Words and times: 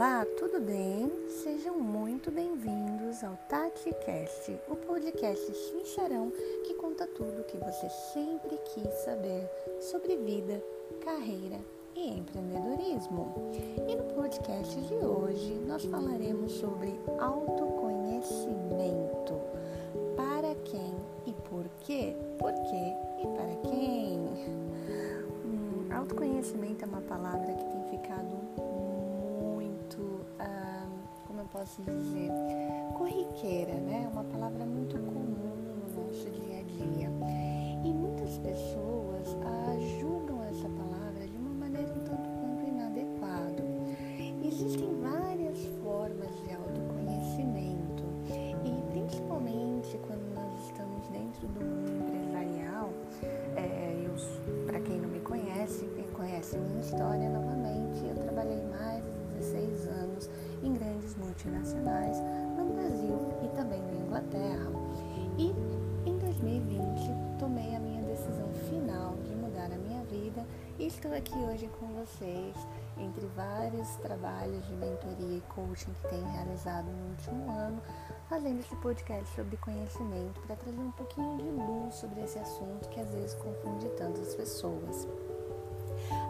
Olá, 0.00 0.24
tudo 0.38 0.62
bem? 0.62 1.12
Sejam 1.28 1.78
muito 1.78 2.30
bem-vindos 2.30 3.22
ao 3.22 3.36
TatiCast, 3.50 4.58
o 4.66 4.74
podcast 4.74 5.54
sincerão 5.54 6.32
que 6.64 6.72
conta 6.72 7.06
tudo 7.06 7.42
o 7.42 7.44
que 7.44 7.58
você 7.58 7.86
sempre 8.14 8.56
quis 8.72 8.88
saber 9.04 9.46
sobre 9.78 10.16
vida, 10.16 10.64
carreira 11.04 11.58
e 11.94 12.16
empreendedorismo. 12.16 13.52
E 13.86 13.94
no 13.94 14.04
podcast 14.14 14.74
de 14.80 14.94
hoje 14.94 15.52
nós 15.66 15.84
falaremos 15.84 16.52
sobre 16.52 16.98
autoconhecimento. 17.18 19.38
Para 20.16 20.54
quem 20.64 20.96
e 21.26 21.34
por 21.46 21.68
quê? 21.80 22.16
Por 22.38 22.54
quê 22.54 22.96
e 23.18 23.26
para 23.36 23.54
quem? 23.68 24.18
Hum, 25.44 25.88
autoconhecimento 25.94 26.86
é 26.86 26.88
uma 26.88 27.02
palavra 27.02 27.52
que 27.52 27.64
tem 27.64 27.84
ficado 27.90 28.49
posso 31.60 31.82
dizer, 31.82 32.30
corriqueira, 32.96 33.74
né? 33.74 34.08
Uma 34.10 34.24
palavra 34.24 34.64
muito 34.64 34.96
comum 34.98 35.58
no 35.94 36.06
nosso 36.06 36.30
dia 36.30 36.58
a 36.58 36.62
dia. 36.62 37.10
E 37.84 37.92
muitas 37.92 38.38
pessoas 38.38 39.36
ah, 39.44 39.76
julgam 40.00 40.42
essa 40.44 40.66
palavra 40.70 41.28
de 41.28 41.36
uma 41.36 41.52
maneira 41.52 41.92
um 41.92 42.04
tanto 42.04 42.30
quanto 42.40 42.66
inadequada. 42.66 43.62
Existem 44.42 44.89
estou 71.10 71.18
aqui 71.18 71.52
hoje 71.52 71.68
com 71.80 71.86
vocês 71.88 72.54
entre 72.96 73.26
vários 73.34 73.88
trabalhos 73.96 74.64
de 74.66 74.74
mentoria 74.74 75.38
e 75.38 75.42
coaching 75.48 75.92
que 75.92 76.08
tenho 76.08 76.24
realizado 76.24 76.86
no 76.86 77.10
último 77.10 77.50
ano, 77.50 77.82
fazendo 78.28 78.60
esse 78.60 78.76
podcast 78.76 79.26
sobre 79.34 79.56
conhecimento 79.56 80.40
para 80.42 80.54
trazer 80.54 80.78
um 80.78 80.92
pouquinho 80.92 81.36
de 81.38 81.50
luz 81.50 81.94
sobre 81.96 82.22
esse 82.22 82.38
assunto 82.38 82.88
que 82.90 83.00
às 83.00 83.10
vezes 83.10 83.34
confunde 83.34 83.88
tantas 83.96 84.36
pessoas. 84.36 85.08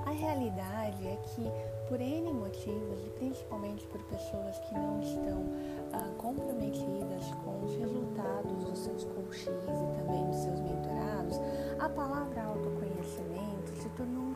A 0.06 0.10
realidade 0.10 1.06
é 1.06 1.16
que, 1.16 1.44
por 1.86 2.00
N 2.00 2.32
motivos, 2.32 3.04
e 3.04 3.10
principalmente 3.10 3.86
por 3.88 4.02
pessoas 4.04 4.58
que 4.60 4.74
não 4.74 5.00
estão 5.00 5.44
ah, 5.92 6.10
comprometidas 6.16 7.26
com 7.44 7.64
os 7.64 7.76
resultados 7.76 8.64
dos 8.64 8.78
seus 8.78 9.04
coaches 9.04 9.46
e 9.46 9.98
também 9.98 10.26
dos 10.26 10.36
seus 10.36 10.58
mentorados, 10.60 11.38
a 11.78 11.88
palavra 11.88 12.19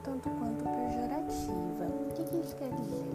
tanto 0.05 0.29
quanto 0.31 0.63
pejorativa. 0.63 1.87
O 1.87 2.13
que, 2.15 2.25
que 2.25 2.37
isso 2.37 2.55
quer 2.57 2.71
dizer? 2.71 3.11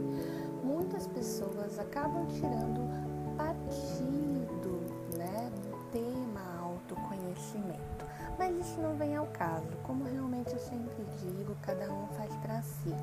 Muitas 0.64 1.08
pessoas 1.08 1.80
acabam 1.80 2.26
tirando 2.28 2.90
partido 3.38 4.82
né, 5.16 5.52
do 5.64 5.78
tema 5.92 6.42
autoconhecimento. 6.62 8.10
Mas 8.38 8.58
isso 8.58 8.80
não 8.80 8.95
vem 8.95 9.16
ao 9.16 9.28
caso, 9.28 9.67
como 9.84 10.06
realmente 10.06 10.54
eu 10.54 10.60
sempre 10.60 11.06
digo, 11.17 11.56
cada 11.62 11.92
um 11.92 12.08
faz 12.16 12.34
para 12.38 12.62
si. 12.62 12.95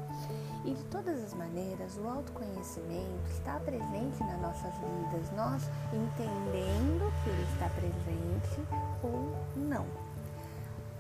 E 0.65 0.73
de 0.73 0.85
todas 0.85 1.23
as 1.23 1.35
maneiras, 1.35 1.97
o 1.99 2.09
autoconhecimento 2.09 3.31
está 3.31 3.61
presente 3.61 4.19
nas 4.21 4.41
nossas 4.41 4.73
vidas, 4.75 5.31
nós 5.37 5.63
entendendo 5.93 7.13
que 7.23 7.31
ele 7.31 7.43
está 7.53 7.69
presente 7.69 8.67
ou 9.03 9.37
não. 9.57 9.85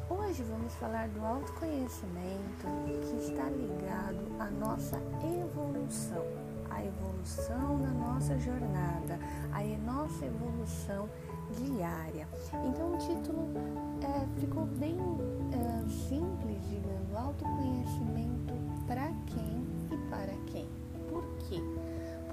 Hoje 0.09 0.45
vamos 0.45 0.73
falar 0.75 1.09
do 1.09 1.27
autoconhecimento 1.27 2.65
que 3.03 3.17
está 3.27 3.43
ligado 3.51 4.25
à 4.39 4.49
nossa 4.51 5.03
evolução, 5.21 6.25
a 6.71 6.85
evolução 6.85 7.79
na 7.79 7.91
nossa 7.91 8.39
jornada, 8.39 9.19
a 9.51 9.63
nossa 9.85 10.27
evolução 10.27 11.09
diária. 11.59 12.29
Então 12.69 12.95
o 12.95 12.99
título 12.99 13.49
é, 14.01 14.41
ficou 14.41 14.67
bem 14.67 14.97
é, 15.53 15.89
simples, 16.09 16.63
digamos, 16.69 17.13
autoconhecimento 17.13 18.55
para 18.87 19.09
quem 19.27 19.67
e 19.91 19.97
para 20.09 20.33
quem. 20.53 20.69
Por 21.09 21.25
quê? 21.49 21.61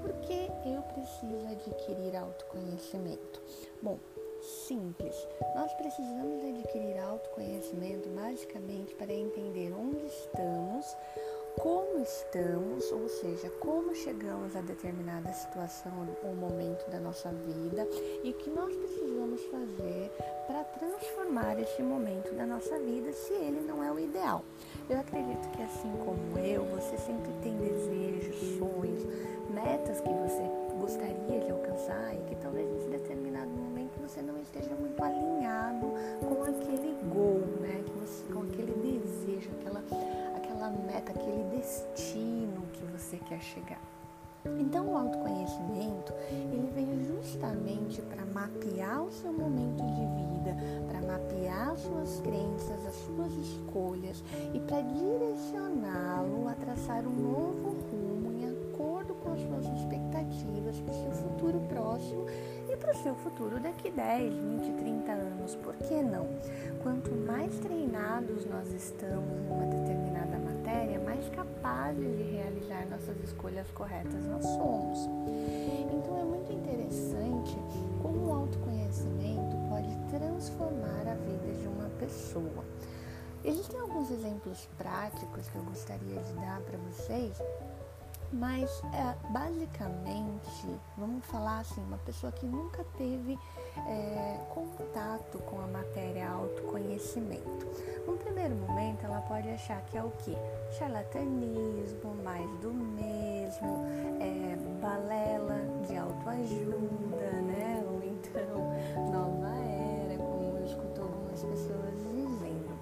Porque 0.00 0.48
eu 0.64 0.80
preciso 0.82 1.44
adquirir 1.50 2.16
autoconhecimento. 2.16 3.42
Bom, 3.82 3.98
simples. 4.44 5.14
Nós 5.54 5.72
precisamos 5.74 6.44
adquirir 6.44 6.98
autoconhecimento 6.98 8.08
basicamente 8.10 8.94
para 8.94 9.12
entender 9.12 9.72
onde 9.72 10.04
estamos, 10.06 10.96
como 11.56 12.00
estamos, 12.00 12.90
ou 12.92 13.08
seja, 13.08 13.48
como 13.60 13.94
chegamos 13.94 14.56
a 14.56 14.60
determinada 14.60 15.32
situação 15.32 15.92
ou 16.22 16.34
momento 16.34 16.90
da 16.90 16.98
nossa 16.98 17.30
vida 17.30 17.86
e 18.22 18.30
o 18.30 18.34
que 18.34 18.50
nós 18.50 18.74
precisamos 18.74 19.40
fazer 19.44 20.10
para 20.46 20.64
transformar 20.64 21.58
esse 21.60 21.82
momento 21.82 22.34
da 22.34 22.44
nossa 22.44 22.78
vida 22.78 23.12
se 23.12 23.32
ele 23.32 23.60
não 23.60 23.82
é 23.82 23.90
o 23.90 23.98
ideal. 23.98 24.44
Eu 24.88 24.98
acredito 24.98 25.48
que 25.50 25.62
assim 25.62 25.92
como 26.04 26.38
eu, 26.38 26.64
você 26.64 26.96
sempre 26.98 27.32
tem 27.42 27.56
desejos, 27.56 28.58
sonhos, 28.58 29.04
metas 29.50 30.00
que 30.00 30.10
você 30.10 30.42
gostaria 30.80 31.40
de 31.40 31.50
alcançar 31.50 32.14
e 32.14 32.18
que 32.28 32.36
talvez 32.36 32.68
em 32.68 32.90
determinado 32.90 33.48
momento 33.48 33.73
você 34.06 34.20
não 34.20 34.38
esteja 34.38 34.74
muito 34.74 35.02
alinhado 35.02 35.86
com 36.20 36.42
aquele 36.42 36.94
goal, 37.08 37.40
né? 37.60 37.82
com 38.30 38.42
aquele 38.42 39.00
desejo, 39.00 39.50
aquela 39.58 39.82
aquela 40.36 40.68
meta, 40.68 41.12
aquele 41.12 41.42
destino 41.56 42.62
que 42.74 42.84
você 42.84 43.16
quer 43.16 43.40
chegar. 43.40 43.80
Então, 44.58 44.88
o 44.88 44.96
autoconhecimento 44.96 46.12
ele 46.30 46.70
vem 46.74 47.02
justamente 47.06 48.02
para 48.02 48.26
mapear 48.26 49.02
o 49.02 49.10
seu 49.10 49.32
momento 49.32 49.82
de 49.82 50.04
vida, 50.04 50.54
para 50.86 51.00
mapear 51.00 51.70
as 51.70 51.80
suas 51.80 52.20
crenças, 52.20 52.86
as 52.86 52.94
suas 52.94 53.32
escolhas 53.32 54.22
e 54.52 54.60
para 54.60 54.82
direcioná-lo 54.82 56.46
a 56.46 56.54
traçar 56.54 57.06
um 57.06 57.10
novo 57.10 57.74
rumo 57.90 58.32
em 58.32 58.50
acordo 58.50 59.14
com 59.14 59.32
as 59.32 59.40
suas 59.40 59.64
expectativas 59.80 60.78
para 60.80 60.92
o 60.92 61.02
seu 61.02 61.12
futuro 61.12 61.60
próximo 61.70 62.26
e 62.74 62.76
para 62.76 62.92
o 62.92 63.02
seu 63.02 63.14
futuro 63.14 63.60
daqui 63.60 63.90
10, 63.90 64.34
20, 64.34 64.72
30 64.78 65.12
anos. 65.12 65.54
Por 65.56 65.74
que 65.76 65.94
não? 65.94 66.26
Quanto 66.82 67.10
mais 67.12 67.56
treinados 67.60 68.44
nós 68.46 68.66
estamos 68.72 69.38
em 69.38 69.48
uma 69.48 69.66
determinada 69.66 70.38
matéria, 70.38 70.98
mais 70.98 71.28
capazes 71.28 72.16
de 72.16 72.22
realizar 72.24 72.86
nossas 72.90 73.16
escolhas 73.22 73.70
corretas 73.70 74.24
nós 74.26 74.42
somos. 74.42 74.98
Então 75.92 76.20
é 76.20 76.24
muito 76.24 76.52
interessante 76.52 77.56
como 78.02 78.26
o 78.26 78.32
autoconhecimento 78.32 79.56
pode 79.68 79.96
transformar 80.10 81.06
a 81.06 81.14
vida 81.14 81.52
de 81.60 81.68
uma 81.68 81.88
pessoa. 82.00 82.64
Existem 83.44 83.78
alguns 83.78 84.10
exemplos 84.10 84.68
práticos 84.76 85.48
que 85.48 85.56
eu 85.56 85.62
gostaria 85.64 86.20
de 86.20 86.32
dar 86.32 86.60
para 86.62 86.78
vocês 86.78 87.36
mas 88.32 88.82
é, 88.92 89.14
basicamente, 89.30 90.80
vamos 90.96 91.24
falar 91.26 91.60
assim, 91.60 91.82
uma 91.82 91.98
pessoa 91.98 92.32
que 92.32 92.46
nunca 92.46 92.84
teve 92.96 93.38
é, 93.86 94.40
contato 94.50 95.38
com 95.38 95.60
a 95.60 95.66
matéria 95.66 96.28
autoconhecimento. 96.30 97.66
Num 98.06 98.16
primeiro 98.16 98.54
momento, 98.54 99.04
ela 99.04 99.20
pode 99.22 99.48
achar 99.48 99.80
que 99.82 99.96
é 99.96 100.02
o 100.02 100.10
que? 100.10 100.36
Charlatanismo, 100.78 102.14
mais 102.22 102.48
do 102.60 102.72
mesmo, 102.72 103.86
é, 104.20 104.56
balela 104.80 105.60
de 105.86 105.96
autoajuda, 105.96 107.30
né? 107.42 107.84
Ou 107.86 108.02
então 108.02 108.74
nova 109.12 109.48
era, 109.48 110.18
como 110.18 110.58
eu 110.58 110.64
escuto 110.64 111.02
algumas 111.02 111.42
pessoas 111.42 111.94
dizendo. 111.96 112.74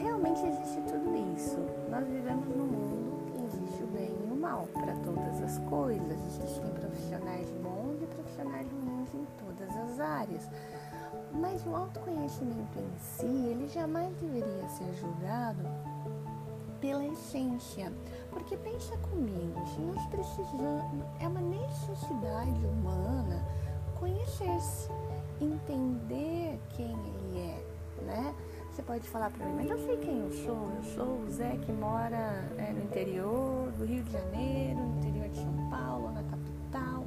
Realmente 0.00 0.44
existe 0.46 0.80
tudo 0.82 1.34
isso. 1.36 1.58
Nós 1.90 2.06
vivemos 2.06 2.46
num 2.48 2.66
mundo 2.66 3.07
bem 4.48 4.54
e 4.54 4.54
o 4.54 4.56
mal 4.56 4.68
para 4.72 4.94
todas 4.96 5.42
as 5.42 5.58
coisas. 5.68 6.18
Existem 6.26 6.70
profissionais 6.72 7.50
bons 7.62 8.02
e 8.02 8.06
profissionais 8.06 8.66
ruins 8.72 9.14
em 9.14 9.26
todas 9.44 9.76
as 9.76 10.00
áreas. 10.00 10.48
Mas 11.32 11.64
o 11.66 11.74
autoconhecimento 11.74 12.78
em 12.78 12.98
si, 12.98 13.26
ele 13.26 13.68
jamais 13.68 14.14
deveria 14.16 14.68
ser 14.68 14.92
julgado 14.94 15.62
pela 16.80 17.04
essência. 17.04 17.92
Porque 18.30 18.56
pensa 18.56 18.96
comigo, 18.98 19.66
se 19.66 19.80
nós 19.80 20.06
precisamos, 20.06 21.04
é 21.20 21.28
uma 21.28 21.40
necessidade 21.40 22.64
humana 22.64 23.44
conhecer-se, 23.98 24.88
entender 25.40 26.58
quem 26.70 26.92
ele 26.92 27.38
é, 27.40 28.02
né? 28.04 28.34
Você 28.78 28.82
pode 28.84 29.08
falar 29.08 29.28
para 29.30 29.44
mim, 29.44 29.56
mas 29.56 29.70
eu 29.70 29.78
sei 29.78 29.96
quem 29.96 30.20
eu 30.20 30.30
sou. 30.30 30.70
Eu 30.76 30.82
sou 30.94 31.22
o 31.24 31.30
Zé 31.32 31.58
que 31.66 31.72
mora 31.72 32.48
é, 32.56 32.72
no 32.72 32.84
interior 32.84 33.72
do 33.72 33.84
Rio 33.84 34.04
de 34.04 34.12
Janeiro, 34.12 34.78
no 34.78 34.98
interior 34.98 35.28
de 35.30 35.36
São 35.36 35.68
Paulo, 35.68 36.12
na 36.12 36.22
capital. 36.22 37.04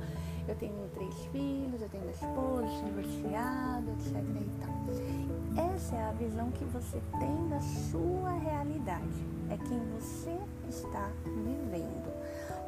Eu 0.50 0.56
tenho 0.56 0.89
três 0.94 1.15
filhos, 1.27 1.81
eu 1.81 1.88
tenho 1.88 2.03
uma 2.03 2.12
esposa, 2.12 2.68
sou 2.68 2.83
divorciado, 2.83 3.89
etc. 3.91 4.18
E 4.18 4.50
tal. 4.59 5.73
Essa 5.73 5.95
é 5.95 6.03
a 6.09 6.12
visão 6.12 6.51
que 6.51 6.65
você 6.65 7.01
tem 7.18 7.47
da 7.47 7.62
sua 7.62 8.31
realidade. 8.31 9.25
É 9.50 9.56
quem 9.56 9.79
você 9.91 10.38
está 10.67 11.09
vivendo. 11.24 12.12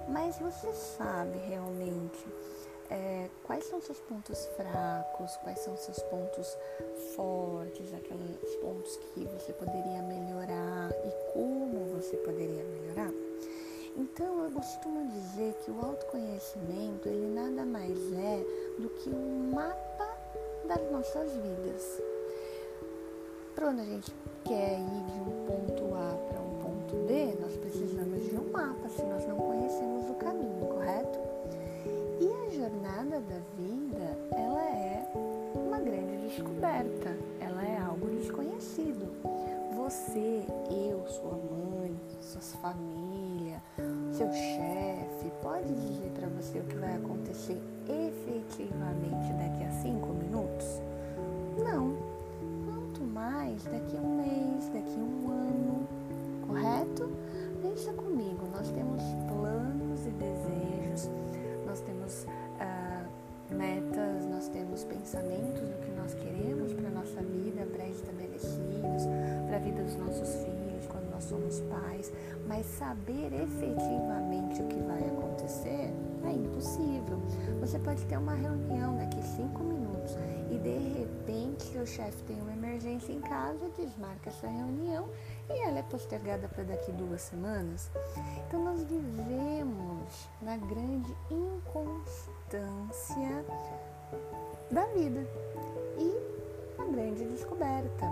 Mas 0.08 0.40
você 0.40 0.72
sabe 0.72 1.38
realmente 1.50 2.26
é, 2.94 3.28
quais 3.44 3.66
são 3.66 3.82
seus 3.82 4.00
pontos 4.02 4.46
fracos, 4.56 5.36
quais 5.38 5.58
são 5.60 5.76
seus 5.76 6.00
pontos 6.04 6.56
fortes, 7.16 7.92
aqueles 7.92 8.56
pontos 8.62 8.98
que 8.98 9.26
você 9.26 9.52
poderia 9.54 10.02
melhorar 10.04 10.92
e 10.92 11.34
como 11.34 11.86
você 11.96 12.16
poderia 12.18 12.64
melhorar. 12.64 13.12
Então 13.98 14.44
eu 14.44 14.52
costumo 14.52 15.10
dizer 15.12 15.54
que 15.66 15.72
o 15.72 15.80
autoconhecimento 15.84 17.10
ele 17.10 17.34
nada 17.34 17.66
mais 17.66 17.98
é 18.14 18.46
do 18.80 18.90
que 18.90 19.10
um 19.10 19.52
mapa 19.52 20.18
das 20.68 20.92
nossas 20.92 21.32
vidas. 21.34 22.02
Para 23.56 23.70
onde 23.70 23.82
a 23.82 23.86
gente 23.86 24.14
quer 24.44 24.80
ir 24.80 25.04
de 25.12 25.20
um 25.20 25.46
ponto 25.46 25.96
A 25.96 26.16
para 26.30 26.42
um 26.42 26.60
ponto 26.60 26.96
B, 27.08 27.38
nós 27.40 27.56
precisamos 27.58 28.24
de 28.24 28.36
um 28.36 28.52
mapa, 28.52 28.88
se 28.90 29.04
nós 29.04 29.28
não 29.28 29.53
descoberta, 36.64 37.18
ela 37.42 37.62
é 37.62 37.78
algo 37.78 38.08
desconhecido. 38.08 39.12
Você, 39.76 40.46
eu, 40.70 41.06
sua 41.08 41.32
mãe, 41.32 41.94
sua 42.22 42.42
família, 42.42 43.62
seu 44.14 44.32
chefe, 44.32 45.30
pode 45.42 45.68
dizer 45.68 46.10
para 46.12 46.28
você 46.30 46.60
o 46.60 46.64
que 46.64 46.76
vai 46.76 46.96
acontecer 46.96 47.62
efetivamente 47.90 49.34
daqui 49.34 49.64
a 49.66 49.72
cinco 49.82 50.08
minutos? 50.14 50.82
Não. 51.58 51.98
Quanto 52.66 53.04
mais 53.04 53.64
daqui 53.66 53.98
a 53.98 54.02
um 54.02 54.16
mês, 54.16 54.70
daqui 54.70 54.96
a 54.96 55.04
um 55.04 55.32
ano, 55.32 55.88
correto? 56.48 57.12
Pensa 57.62 57.92
comigo, 57.94 58.48
nós 58.54 58.70
temos 58.70 59.02
planos 59.28 60.06
e 60.06 60.12
desejos 60.12 61.10
nós 61.74 61.82
temos 61.82 62.28
ah, 62.60 63.04
metas, 63.50 64.13
temos 64.74 64.84
pensamentos 64.86 65.62
do 65.62 65.78
que 65.86 65.92
nós 65.92 66.16
queremos 66.16 66.74
para 66.74 66.90
nossa 66.90 67.22
vida, 67.22 67.64
pré-estabelecidos, 67.74 69.06
para 69.48 69.58
a 69.58 69.60
vida 69.60 69.84
dos 69.84 69.96
nossos 69.98 70.34
filhos, 70.44 70.88
quando 70.88 71.12
nós 71.12 71.24
somos 71.26 71.62
pais, 71.62 72.12
mas 72.48 72.66
saber 72.66 73.32
efetivamente 73.34 74.64
o 74.64 74.68
que 74.68 74.80
vai 74.80 75.08
acontecer 75.10 75.94
é 76.26 76.32
impossível. 76.32 77.22
Você 77.60 77.78
pode 77.78 78.04
ter 78.06 78.18
uma 78.18 78.34
reunião 78.34 78.98
daqui 78.98 79.22
cinco 79.22 79.64
minutos 79.64 80.18
e 80.50 80.58
de 80.58 80.78
repente 80.98 81.66
seu 81.66 81.86
chefe 81.86 82.24
tem 82.24 82.42
uma 82.42 82.54
emergência 82.54 83.14
em 83.14 83.22
casa, 83.22 83.70
desmarca 83.78 84.32
essa 84.32 84.48
reunião 84.48 85.08
e 85.50 85.60
ela 85.68 85.78
é 85.80 85.84
postergada 85.84 86.48
para 86.48 86.64
daqui 86.64 86.92
duas 86.94 87.22
semanas. 87.22 87.92
Então 88.48 88.64
nós 88.64 88.84
vivemos 88.84 90.28
na 90.42 90.58
grande 90.58 91.16
inconstância 91.30 92.34
da 94.74 94.86
vida 94.88 95.24
e 96.00 96.82
a 96.82 96.86
grande 96.86 97.24
descoberta. 97.26 98.12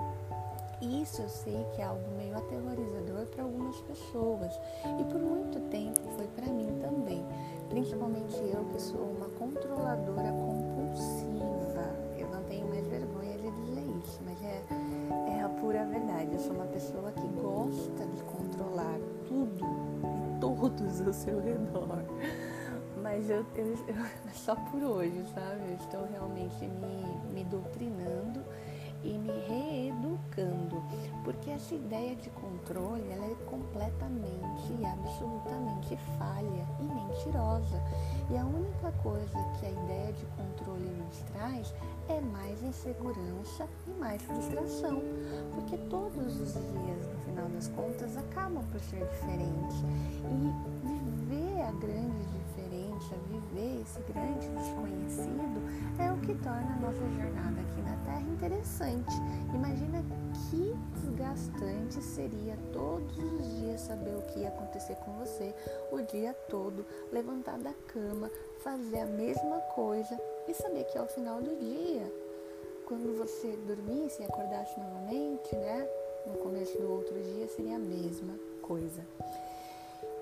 Isso 0.79 1.23
eu 1.23 1.29
sei 1.29 1.65
que 1.73 1.81
é 1.81 1.85
algo 1.85 2.07
meio 2.15 2.37
aterrorizador 2.37 3.25
para 3.27 3.43
algumas 3.43 3.75
pessoas 3.81 4.51
e 4.99 5.03
por 5.05 5.19
muito 5.19 5.59
tempo 5.71 5.99
foi 6.15 6.27
para 6.27 6.45
mim 6.47 6.67
também, 6.79 7.25
principalmente 7.69 8.35
eu 8.37 8.63
que 8.65 8.79
sou 8.79 9.01
uma 9.01 9.27
controladora 9.39 10.31
compulsiva. 10.31 11.95
Eu 12.15 12.27
não 12.29 12.43
tenho 12.43 12.67
mais 12.67 12.85
vergonha 12.87 13.37
de 13.39 13.51
dizer 13.51 13.85
isso, 14.03 14.21
mas 14.23 14.39
é, 14.43 14.63
é 15.37 15.41
a 15.41 15.49
pura 15.49 15.83
verdade. 15.85 16.29
Eu 16.31 16.39
sou 16.39 16.53
uma 16.53 16.67
pessoa 16.67 17.11
que 17.11 17.27
gosta 17.41 18.05
de 18.05 18.23
controlar 18.23 18.99
tudo 19.27 19.65
e 20.05 20.39
todos 20.39 21.01
ao 21.01 21.13
seu 21.13 21.41
redor. 21.41 22.03
Mas 23.11 23.29
eu, 23.29 23.45
eu, 23.55 23.67
eu 23.89 24.05
só 24.33 24.55
por 24.55 24.81
hoje, 24.81 25.21
sabe? 25.35 25.69
Eu 25.69 25.75
estou 25.75 26.07
realmente 26.09 26.65
me, 26.65 27.33
me 27.33 27.43
doutrinando 27.43 28.41
e 29.03 29.17
me 29.17 29.33
reeducando, 29.49 30.81
porque 31.25 31.49
essa 31.49 31.75
ideia 31.75 32.15
de 32.15 32.29
controle 32.29 33.03
ela 33.11 33.25
é 33.25 33.35
completamente 33.49 34.71
e 34.79 34.85
absolutamente 34.85 35.97
falha 36.17 36.65
e 36.79 36.83
mentirosa. 36.83 37.83
E 38.29 38.37
a 38.37 38.45
única 38.45 38.93
coisa 39.03 39.43
que 39.59 39.65
a 39.65 39.71
ideia 39.71 40.13
de 40.13 40.25
controle 40.27 40.89
nos 40.91 41.17
traz 41.33 41.73
é 42.07 42.21
mais 42.21 42.63
insegurança 42.63 43.67
e 43.87 43.91
mais 43.99 44.21
frustração, 44.21 45.01
porque 45.53 45.77
todos 45.89 46.39
os 46.39 46.53
dias, 46.53 47.07
no 47.11 47.19
final 47.25 47.49
das 47.49 47.67
contas, 47.67 48.15
acabam 48.15 48.63
por 48.71 48.79
ser 48.79 49.05
diferentes. 49.09 49.75
E 50.23 50.81
viver 50.87 51.61
a 51.61 51.71
grande 51.71 52.40
viver 53.51 53.81
esse 53.81 53.99
grande 54.11 54.47
desconhecido, 54.47 55.61
é 55.99 56.11
o 56.11 56.17
que 56.17 56.33
torna 56.35 56.73
a 56.73 56.79
nossa 56.79 56.99
jornada 56.99 57.61
aqui 57.61 57.81
na 57.81 57.95
Terra 58.05 58.21
interessante. 58.21 59.13
Imagina 59.53 60.03
que 60.49 60.73
desgastante 60.95 62.01
seria 62.01 62.57
todos 62.71 63.17
os 63.17 63.59
dias 63.59 63.81
saber 63.81 64.15
o 64.15 64.21
que 64.23 64.39
ia 64.39 64.47
acontecer 64.47 64.95
com 64.95 65.11
você 65.13 65.53
o 65.91 66.01
dia 66.01 66.33
todo, 66.49 66.85
levantar 67.11 67.57
da 67.59 67.73
cama, 67.87 68.31
fazer 68.63 68.99
a 68.99 69.05
mesma 69.05 69.57
coisa 69.75 70.17
e 70.47 70.53
saber 70.53 70.85
que 70.85 70.97
ao 70.97 71.07
final 71.07 71.41
do 71.41 71.55
dia, 71.55 72.11
quando 72.85 73.17
você 73.17 73.57
dormisse 73.67 74.21
e 74.21 74.25
acordasse 74.25 74.79
novamente, 74.79 75.55
né, 75.55 75.87
no 76.25 76.37
começo 76.37 76.77
do 76.77 76.91
outro 76.91 77.13
dia, 77.21 77.47
seria 77.47 77.75
a 77.75 77.79
mesma 77.79 78.33
coisa. 78.61 79.01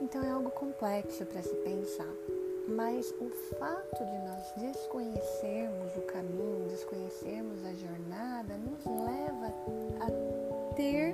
Então 0.02 0.24
é 0.24 0.32
algo 0.32 0.50
complexo 0.52 1.26
para 1.26 1.42
se 1.42 1.54
pensar. 1.56 2.39
Mas 2.76 3.12
o 3.20 3.30
fato 3.58 4.06
de 4.06 4.18
nós 4.20 4.54
desconhecermos 4.58 5.96
o 5.98 6.02
caminho, 6.02 6.68
desconhecermos 6.70 7.66
a 7.66 7.74
jornada, 7.74 8.58
nos 8.58 8.86
leva 8.86 9.48
a 10.02 10.76
ter 10.76 11.09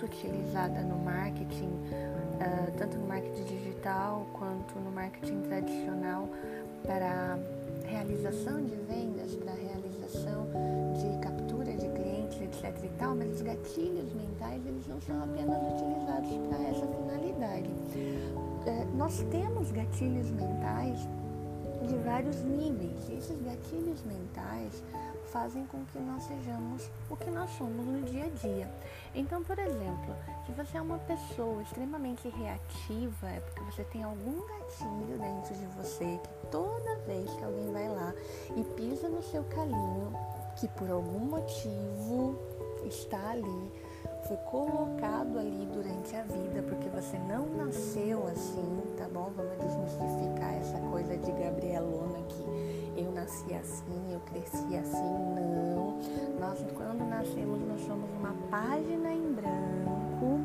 muito 0.00 0.06
utilizada 0.06 0.80
no 0.82 0.98
marketing, 0.98 1.68
uh, 1.68 2.78
tanto 2.78 2.96
no 2.96 3.06
marketing 3.06 3.44
digital 3.44 4.26
quanto 4.32 4.78
no 4.78 4.90
marketing 4.90 5.42
tradicional 5.42 6.28
para 6.86 7.38
realização 7.84 8.64
de 8.64 8.76
vendas, 8.76 9.34
para 9.36 9.52
realização 9.52 10.46
de 10.94 11.18
captura 11.20 11.72
de 11.74 11.88
clientes, 11.88 12.40
etc 12.40 12.84
e 12.84 12.88
tal, 12.98 13.14
mas 13.14 13.30
os 13.30 13.42
gatilhos 13.42 14.12
mentais 14.14 14.64
eles 14.66 14.86
não 14.88 15.00
são 15.02 15.22
apenas 15.22 15.58
utilizados 15.74 16.30
para 16.48 16.62
essa 16.68 16.86
finalidade. 16.86 17.70
É, 18.66 18.84
nós 18.96 19.22
temos 19.30 19.70
gatilhos 19.70 20.30
mentais 20.30 20.98
de 21.86 21.96
vários 22.04 22.42
níveis. 22.44 23.08
E 23.08 23.14
esses 23.14 23.40
gatilhos 23.42 24.02
mentais 24.04 24.82
fazem 25.32 25.64
com 25.66 25.84
que 25.86 25.98
nós 25.98 26.22
sejamos 26.24 26.90
o 27.08 27.16
que 27.16 27.30
nós 27.30 27.50
somos 27.50 27.86
no 27.86 28.02
dia 28.02 28.24
a 28.24 28.28
dia. 28.28 28.70
Então, 29.14 29.42
por 29.42 29.58
exemplo, 29.58 30.14
se 30.46 30.52
você 30.52 30.76
é 30.76 30.80
uma 30.80 30.98
pessoa 30.98 31.62
extremamente 31.62 32.28
reativa, 32.28 33.28
é 33.28 33.40
porque 33.40 33.62
você 33.72 33.84
tem 33.84 34.02
algum 34.02 34.46
gatilho 34.46 35.18
dentro 35.18 35.54
de 35.54 35.66
você 35.76 36.20
que 36.22 36.46
toda 36.50 36.96
vez 37.06 37.30
que 37.30 37.44
alguém 37.44 37.72
vai 37.72 37.88
lá 37.88 38.12
e 38.56 38.64
pisa 38.74 39.08
no 39.08 39.22
seu 39.22 39.42
calinho, 39.44 40.12
que 40.56 40.68
por 40.68 40.90
algum 40.90 41.20
motivo 41.20 42.38
está 42.84 43.30
ali, 43.30 43.72
foi 44.26 44.36
colocado 44.36 45.38
ali 45.38 45.66
durante 45.72 46.14
a 46.14 46.22
vida, 46.22 46.62
porque 46.68 46.88
você 46.88 47.18
não 47.18 47.46
nasceu 47.46 48.26
assim, 48.28 48.82
tá 48.96 49.08
bom? 49.12 49.32
Vamos 49.36 49.56
desmistificar 49.58 50.54
essa 50.54 50.78
coisa 50.90 51.16
de 51.16 51.32
Gabrielona 51.32 52.20
que 52.28 52.49
eu 53.02 53.12
nasci 53.12 53.54
assim, 53.54 54.12
eu 54.12 54.20
cresci 54.20 54.76
assim, 54.76 55.34
não. 55.34 55.98
Nós, 56.38 56.58
quando 56.74 57.08
nascemos, 57.08 57.60
nós 57.66 57.80
somos 57.82 58.10
uma 58.10 58.34
página 58.50 59.12
em 59.12 59.32
branco, 59.32 60.40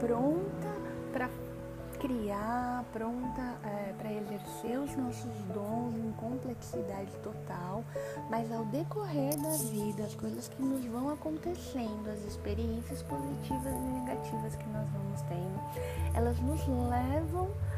pronta 0.00 0.74
para 1.12 1.28
criar, 1.98 2.84
pronta 2.92 3.56
é, 3.64 3.94
para 3.96 4.12
exercer 4.12 4.78
os 4.78 4.94
nossos 4.94 5.32
dons 5.54 5.96
em 5.96 6.12
complexidade 6.12 7.10
total, 7.22 7.82
mas 8.28 8.52
ao 8.52 8.64
decorrer 8.66 9.34
da 9.40 9.50
vida, 9.70 10.04
as 10.04 10.14
coisas 10.14 10.48
que 10.48 10.60
nos 10.60 10.84
vão 10.84 11.08
acontecendo, 11.10 12.10
as 12.10 12.22
experiências 12.24 13.02
positivas 13.02 13.72
e 13.72 14.00
negativas 14.00 14.54
que 14.54 14.68
nós 14.68 14.86
vamos 14.90 15.22
tendo, 15.22 16.14
elas 16.14 16.38
nos 16.40 16.60
levam 16.66 17.48
a 17.48 17.73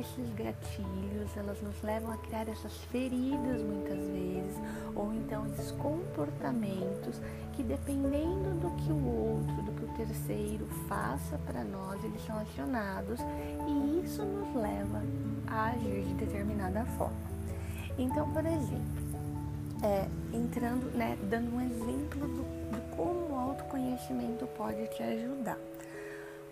esses 0.00 0.34
gatilhos, 0.34 1.36
elas 1.36 1.60
nos 1.62 1.80
levam 1.82 2.12
a 2.12 2.16
criar 2.16 2.48
essas 2.48 2.76
feridas 2.84 3.62
muitas 3.62 3.98
vezes, 3.98 4.56
ou 4.94 5.12
então 5.12 5.46
esses 5.46 5.70
comportamentos 5.72 7.20
que 7.52 7.62
dependendo 7.62 8.58
do 8.60 8.70
que 8.76 8.90
o 8.90 9.06
outro, 9.06 9.62
do 9.62 9.72
que 9.72 9.84
o 9.84 10.06
terceiro 10.06 10.66
faça 10.88 11.38
para 11.46 11.62
nós, 11.62 12.02
eles 12.02 12.24
são 12.24 12.38
acionados 12.38 13.20
e 13.68 14.04
isso 14.04 14.24
nos 14.24 14.54
leva 14.54 15.02
a 15.46 15.70
agir 15.70 16.04
de 16.04 16.14
determinada 16.14 16.84
forma. 16.96 17.30
Então, 17.98 18.32
por 18.32 18.44
exemplo, 18.46 19.10
é, 19.82 20.08
entrando, 20.32 20.90
né, 20.96 21.18
dando 21.28 21.54
um 21.54 21.60
exemplo 21.60 22.26
do, 22.26 22.70
de 22.70 22.96
como 22.96 23.34
o 23.34 23.38
autoconhecimento 23.38 24.46
pode 24.56 24.86
te 24.88 25.02
ajudar. 25.02 25.58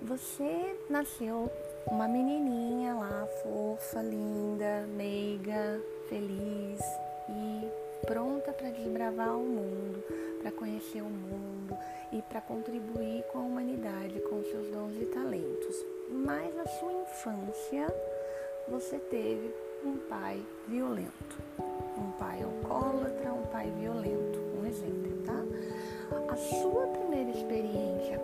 Você 0.03 0.77
nasceu 0.89 1.51
uma 1.91 2.07
menininha 2.07 2.95
lá, 2.95 3.27
fofa, 3.43 4.03
linda, 4.03 4.87
meiga, 4.97 5.81
feliz 6.09 6.81
e 7.29 8.07
pronta 8.07 8.53
para 8.53 8.71
desbravar 8.71 9.37
o 9.37 9.43
mundo, 9.43 10.03
para 10.41 10.53
conhecer 10.53 11.03
o 11.03 11.07
mundo 11.07 11.77
e 12.13 12.23
para 12.23 12.41
contribuir 12.41 13.25
com 13.33 13.39
a 13.39 13.43
humanidade 13.43 14.21
com 14.29 14.43
seus 14.45 14.69
dons 14.69 14.95
e 15.01 15.07
talentos. 15.07 15.77
Mas 16.11 16.55
na 16.55 16.67
sua 16.67 16.93
infância 16.93 17.87
você 18.69 18.99
teve 18.99 19.55
um 19.85 19.97
pai 20.09 20.43
violento, 20.67 21.39
um 21.97 22.11
pai 22.13 22.43
alcoólatra, 22.43 23.33
um 23.33 23.47
pai 23.47 23.71
violento, 23.79 24.39
um 24.61 24.67
exemplo, 24.67 25.23
tá? 25.25 26.33
A 26.33 26.37
sua 26.37 26.87
primeira 26.89 27.31
experiência 27.31 28.18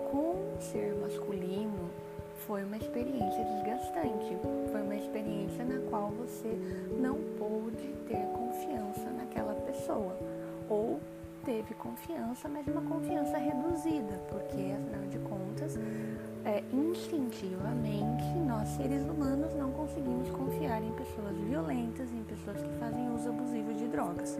pessoas 22.44 22.62
que 22.62 22.78
fazem 22.78 23.08
uso 23.14 23.28
abusivo 23.28 23.72
de 23.74 23.88
drogas. 23.88 24.38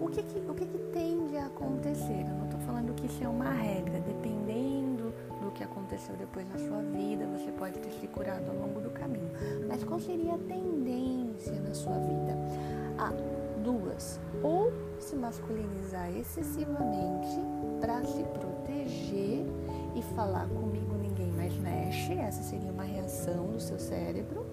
O 0.00 0.08
que, 0.08 0.22
que 0.22 0.38
o 0.50 0.54
que, 0.54 0.66
que 0.66 0.78
tende 0.92 1.36
a 1.36 1.46
acontecer? 1.46 2.24
Eu 2.26 2.34
não 2.34 2.44
estou 2.44 2.60
falando 2.60 2.94
que 2.94 3.06
isso 3.06 3.22
é 3.22 3.28
uma 3.28 3.50
regra, 3.50 4.00
dependendo 4.00 4.48
que 5.58 5.64
aconteceu 5.64 6.14
depois 6.16 6.48
na 6.48 6.56
sua 6.56 6.80
vida, 6.82 7.26
você 7.26 7.50
pode 7.50 7.80
ter 7.80 7.90
se 7.90 8.06
curado 8.06 8.48
ao 8.48 8.56
longo 8.56 8.80
do 8.80 8.90
caminho. 8.90 9.28
Mas 9.66 9.82
qual 9.82 9.98
seria 9.98 10.34
a 10.34 10.38
tendência 10.38 11.60
na 11.60 11.74
sua 11.74 11.98
vida? 11.98 12.38
Ah, 12.96 13.12
duas. 13.64 14.20
Ou 14.40 14.72
se 15.00 15.16
masculinizar 15.16 16.16
excessivamente 16.16 17.40
para 17.80 18.04
se 18.04 18.22
proteger 18.22 19.44
e 19.96 20.02
falar 20.14 20.46
comigo 20.48 20.94
ninguém 20.96 21.32
mais 21.32 21.56
mexe, 21.56 22.12
essa 22.12 22.42
seria 22.44 22.70
uma 22.70 22.84
reação 22.84 23.48
do 23.48 23.60
seu 23.60 23.80
cérebro. 23.80 24.46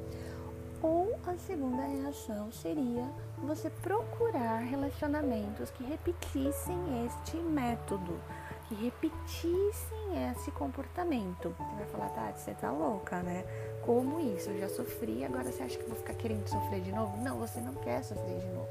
A 1.27 1.38
segunda 1.38 1.84
reação 1.84 2.51
seria 2.51 3.10
você 3.39 3.70
procurar 3.70 4.60
relacionamentos 4.60 5.72
que 5.72 5.84
repetissem 5.84 6.77
este 7.05 7.38
método 7.38 8.20
que 8.67 8.75
repetissem 8.75 10.32
esse 10.32 10.51
comportamento. 10.51 11.55
Você 11.58 11.75
vai 11.75 11.86
falar, 11.86 12.10
Tati, 12.10 12.41
você 12.41 12.53
tá 12.53 12.72
louca, 12.72 13.22
né? 13.22 13.44
Como 13.86 14.20
isso? 14.20 14.50
Eu 14.50 14.60
já 14.60 14.70
sofri, 14.70 15.24
agora 15.24 15.51
você 15.51 15.63
acha 15.63 15.77
que 15.77 15.88
vou 15.88 15.98
ficar 15.98 16.15
querendo 16.15 16.48
sofrer 16.48 16.82
de 16.82 16.91
novo? 16.91 17.15
Não, 17.22 17.38
você 17.38 17.60
não 17.60 17.74
quer 17.75 18.03
sofrer 18.03 18.39
de 18.39 18.48
novo. 18.48 18.70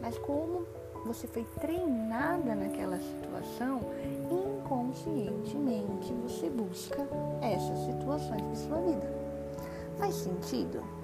Mas 0.00 0.18
como 0.18 0.66
você 1.04 1.26
foi 1.28 1.44
treinada 1.60 2.54
naquela 2.54 2.98
situação, 2.98 3.80
inconscientemente 4.30 6.12
você 6.14 6.50
busca 6.50 7.06
essas 7.40 7.78
situações 7.86 8.42
de 8.50 8.58
sua 8.58 8.80
vida. 8.80 9.08
Faz 9.98 10.14
sentido? 10.16 10.97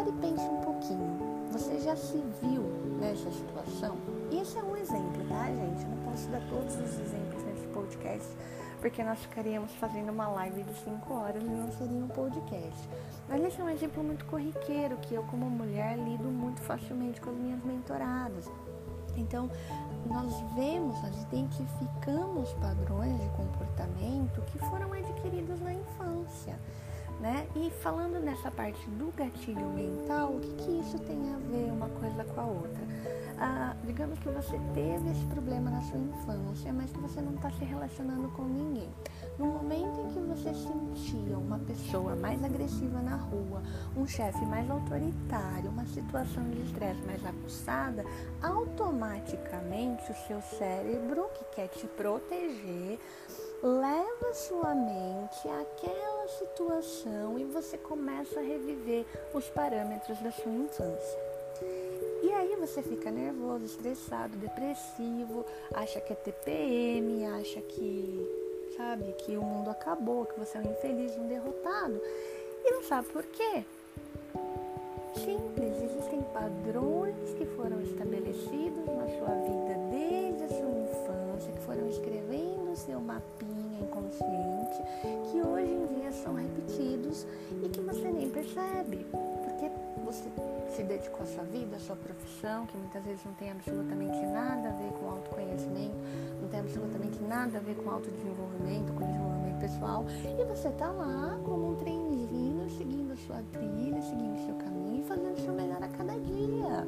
Pare 0.00 0.08
e 0.08 0.12
pense 0.14 0.42
um 0.42 0.60
pouquinho. 0.62 1.18
Você 1.52 1.78
já 1.80 1.94
se 1.94 2.16
viu 2.40 2.62
nessa 2.98 3.30
situação? 3.30 3.98
Esse 4.32 4.56
é 4.58 4.62
um 4.62 4.74
exemplo, 4.74 5.28
tá, 5.28 5.44
gente? 5.44 5.82
Eu 5.82 5.90
não 5.90 6.10
posso 6.10 6.26
dar 6.30 6.40
todos 6.48 6.74
os 6.74 7.00
exemplos 7.00 7.42
nesse 7.44 7.66
podcast, 7.66 8.26
porque 8.80 9.04
nós 9.04 9.18
ficaríamos 9.18 9.70
fazendo 9.74 10.08
uma 10.08 10.26
live 10.28 10.62
de 10.62 10.74
5 10.84 11.12
horas 11.12 11.42
e 11.42 11.46
não 11.46 11.70
seria 11.72 12.02
um 12.02 12.08
podcast. 12.08 12.88
Mas 13.28 13.44
esse 13.44 13.60
é 13.60 13.64
um 13.64 13.68
exemplo 13.68 14.02
muito 14.02 14.24
corriqueiro 14.24 14.96
que 15.02 15.14
eu, 15.14 15.22
como 15.24 15.50
mulher, 15.50 15.98
lido 15.98 16.30
muito 16.30 16.62
facilmente 16.62 17.20
com 17.20 17.28
as 17.28 17.36
minhas 17.36 17.62
mentoradas. 17.62 18.50
Então, 19.18 19.50
nós 20.06 20.32
vemos, 20.54 20.98
nós 21.02 21.22
identificamos 21.24 22.54
padrões 22.54 23.20
de 23.20 23.28
comportamento 23.36 24.40
que 24.46 24.58
foram 24.60 24.94
adquiridos 24.94 25.60
na 25.60 25.74
infância. 25.74 26.58
Né? 27.20 27.46
E 27.54 27.70
falando 27.82 28.18
nessa 28.18 28.50
parte 28.50 28.88
do 28.90 29.12
gatilho 29.14 29.68
mental, 29.68 30.36
o 30.36 30.40
que, 30.40 30.54
que 30.54 30.80
isso 30.80 30.98
tem 31.00 31.34
a 31.34 31.36
ver 31.36 31.70
uma 31.70 31.88
coisa 31.90 32.24
com 32.24 32.40
a 32.40 32.44
outra? 32.44 32.80
Ah, 33.38 33.74
digamos 33.84 34.18
que 34.18 34.28
você 34.28 34.58
teve 34.74 35.10
esse 35.10 35.24
problema 35.26 35.70
na 35.70 35.80
sua 35.82 35.98
infância, 35.98 36.72
mas 36.72 36.90
que 36.90 36.98
você 36.98 37.20
não 37.20 37.34
está 37.34 37.50
se 37.52 37.64
relacionando 37.64 38.28
com 38.30 38.44
ninguém. 38.44 38.88
No 39.38 39.46
momento 39.46 39.98
em 40.00 40.08
que 40.12 40.18
você 40.18 40.52
sentia 40.52 41.38
uma 41.38 41.58
pessoa 41.58 42.14
mais 42.16 42.44
agressiva 42.44 43.00
na 43.00 43.16
rua, 43.16 43.62
um 43.96 44.06
chefe 44.06 44.44
mais 44.44 44.70
autoritário, 44.70 45.70
uma 45.70 45.86
situação 45.86 46.48
de 46.50 46.60
estresse 46.62 47.00
mais 47.06 47.24
aguçada, 47.24 48.04
automaticamente 48.42 50.10
o 50.10 50.14
seu 50.26 50.42
cérebro, 50.42 51.26
que 51.34 51.44
quer 51.56 51.68
te 51.68 51.86
proteger, 51.86 52.98
leva 53.62 54.32
sua 54.32 54.74
mente 54.74 55.48
àquela 55.48 56.28
situação 56.28 57.38
e 57.38 57.44
você 57.44 57.76
começa 57.76 58.40
a 58.40 58.42
reviver 58.42 59.04
os 59.34 59.48
parâmetros 59.50 60.18
da 60.20 60.30
sua 60.30 60.52
infância. 60.52 61.18
E 62.22 62.32
aí 62.32 62.56
você 62.56 62.82
fica 62.82 63.10
nervoso, 63.10 63.64
estressado, 63.64 64.36
depressivo, 64.36 65.44
acha 65.74 66.00
que 66.00 66.12
é 66.12 66.16
TPM, 66.16 67.24
acha 67.26 67.60
que, 67.60 68.72
sabe, 68.76 69.12
que 69.18 69.36
o 69.36 69.42
mundo 69.42 69.70
acabou, 69.70 70.26
que 70.26 70.38
você 70.38 70.58
é 70.58 70.60
um 70.60 70.70
infeliz, 70.70 71.16
um 71.16 71.26
derrotado. 71.26 72.00
E 72.64 72.70
não 72.72 72.82
sabe 72.82 73.08
por 73.08 73.24
quê. 73.24 73.64
Simples, 75.14 75.82
existem 75.82 76.22
padrões 76.32 77.34
que 77.36 77.44
foram 77.56 77.80
estabelecidos 77.82 78.86
na 78.86 79.08
sua 79.18 79.34
vida 79.34 79.59
seu 82.80 83.00
mapinha 83.00 83.80
inconsciente, 83.80 84.82
que 85.30 85.40
hoje 85.42 85.72
em 85.72 85.86
dia 85.94 86.12
são 86.12 86.34
repetidos 86.34 87.26
e 87.62 87.68
que 87.68 87.80
você 87.80 88.10
nem 88.10 88.30
percebe, 88.30 89.06
porque 89.44 89.70
você 90.04 90.30
se 90.74 90.82
dedicou 90.82 91.22
à 91.22 91.26
sua 91.26 91.44
vida, 91.44 91.76
à 91.76 91.78
sua 91.78 91.96
profissão, 91.96 92.66
que 92.66 92.76
muitas 92.76 93.04
vezes 93.04 93.24
não 93.24 93.34
tem 93.34 93.50
absolutamente 93.50 94.18
nada 94.26 94.68
a 94.70 94.72
ver 94.72 94.92
com 94.92 95.10
autoconhecimento, 95.10 95.96
não 96.40 96.48
tem 96.48 96.60
absolutamente 96.60 97.22
nada 97.22 97.58
a 97.58 97.60
ver 97.60 97.74
com 97.76 97.90
autodesenvolvimento, 97.90 98.92
com 98.94 99.06
desenvolvimento 99.06 99.60
pessoal, 99.60 100.06
e 100.38 100.44
você 100.44 100.68
está 100.68 100.90
lá 100.90 101.38
como 101.44 101.72
um 101.72 101.76
trenzinho, 101.76 102.70
seguindo 102.78 103.12
a 103.12 103.16
sua 103.16 103.42
trilha, 103.52 104.00
seguindo 104.00 104.36
o 104.36 104.46
seu 104.46 104.54
caminho, 104.54 105.04
fazendo 105.04 105.34
o 105.34 105.40
seu 105.40 105.52
melhor 105.52 105.82
a 105.82 105.88
cada 105.88 106.18
dia. 106.18 106.86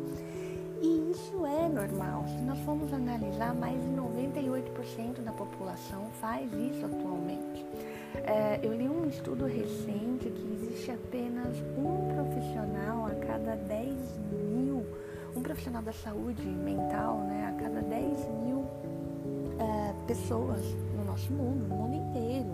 E 0.82 1.12
isso 1.12 1.46
é 1.46 1.68
normal. 1.68 2.24
Se 2.26 2.42
nós 2.42 2.58
formos 2.60 2.92
analisar, 2.92 3.54
mais 3.54 3.80
de 3.80 3.88
98% 3.90 5.22
da 5.22 5.30
população 5.30 6.06
faz 6.20 6.52
isso 6.52 6.84
atualmente. 6.84 7.64
É, 8.24 8.58
eu 8.62 8.74
li 8.74 8.88
um 8.88 9.06
estudo 9.06 9.46
recente 9.46 10.28
que 10.28 10.52
existe 10.52 10.90
apenas 10.90 11.56
um 11.78 12.12
profissional 12.14 13.06
a 13.06 13.14
cada 13.14 13.54
10 13.54 13.94
mil, 14.32 14.84
um 15.36 15.40
profissional 15.40 15.82
da 15.82 15.92
saúde 15.92 16.42
mental, 16.42 17.18
né, 17.18 17.54
a 17.56 17.62
cada 17.62 17.80
10 17.80 18.28
mil 18.44 18.66
é, 19.60 19.94
pessoas 20.08 20.60
no 20.96 21.04
nosso 21.04 21.32
mundo, 21.32 21.68
no 21.68 21.76
mundo 21.76 21.94
inteiro, 21.94 22.50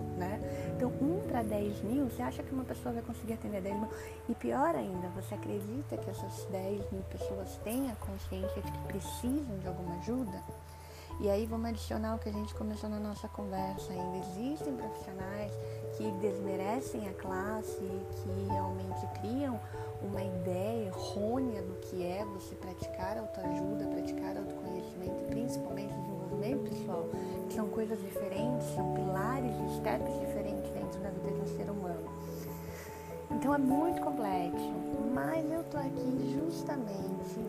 Então, 0.79 0.93
um 1.01 1.19
para 1.27 1.43
10 1.43 1.81
mil, 1.81 2.05
você 2.05 2.21
acha 2.21 2.41
que 2.41 2.53
uma 2.53 2.63
pessoa 2.63 2.93
vai 2.93 3.03
conseguir 3.03 3.33
atender 3.33 3.59
10 3.59 3.75
mil? 3.75 3.89
E 4.29 4.33
pior 4.33 4.73
ainda, 4.73 5.09
você 5.09 5.35
acredita 5.35 5.97
que 5.97 6.09
essas 6.09 6.45
10 6.45 6.89
mil 6.89 7.01
pessoas 7.11 7.57
têm 7.65 7.91
a 7.91 7.95
consciência 7.95 8.61
de 8.61 8.71
que 8.71 8.79
precisam 8.87 9.57
de 9.59 9.67
alguma 9.67 9.97
ajuda? 9.97 10.41
E 11.19 11.29
aí 11.29 11.45
vamos 11.45 11.67
adicionar 11.67 12.15
o 12.15 12.19
que 12.19 12.29
a 12.29 12.31
gente 12.31 12.55
começou 12.55 12.89
na 12.89 12.97
nossa 12.97 13.27
conversa. 13.27 13.91
Ainda 13.91 14.25
existem 14.25 14.73
profissionais 14.73 15.51
que 15.97 16.09
desmerecem 16.21 17.09
a 17.09 17.13
classe, 17.13 17.75
que 17.75 18.47
realmente 18.49 19.05
criam 19.19 19.59
uma 20.01 20.23
ideia 20.23 20.85
errônea 20.85 21.61
do 21.61 21.73
que 21.81 22.05
é 22.05 22.23
você 22.23 22.55
praticar 22.55 23.17
autoajuda, 23.17 23.85
praticar 23.87 24.37
autoconhecimento, 24.37 25.25
principalmente 25.25 25.93
desenvolvimento 25.93 26.69
pessoal, 26.69 27.09
que 27.49 27.53
são 27.53 27.67
coisas 27.67 27.99
diferentes, 27.99 28.65
são 28.73 28.93
pilares 28.93 29.51
e 29.51 29.77
steps 29.77 30.19
diferentes 30.21 30.48
ser 31.57 31.69
humano. 31.69 32.09
Então 33.31 33.53
é 33.53 33.57
muito 33.57 34.01
complexo, 34.01 34.73
mas 35.13 35.49
eu 35.51 35.63
tô 35.65 35.77
aqui 35.77 36.39
justamente 36.39 37.39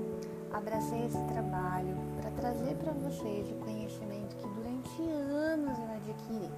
abracei 0.52 1.06
esse 1.06 1.22
trabalho 1.24 1.96
para 2.20 2.30
trazer 2.32 2.74
para 2.76 2.92
vocês 2.92 3.50
o 3.50 3.54
conhecimento 3.56 4.36
que 4.36 4.46
durante 4.48 5.02
anos 5.02 5.78
eu 5.78 5.90
adquiri. 5.94 6.50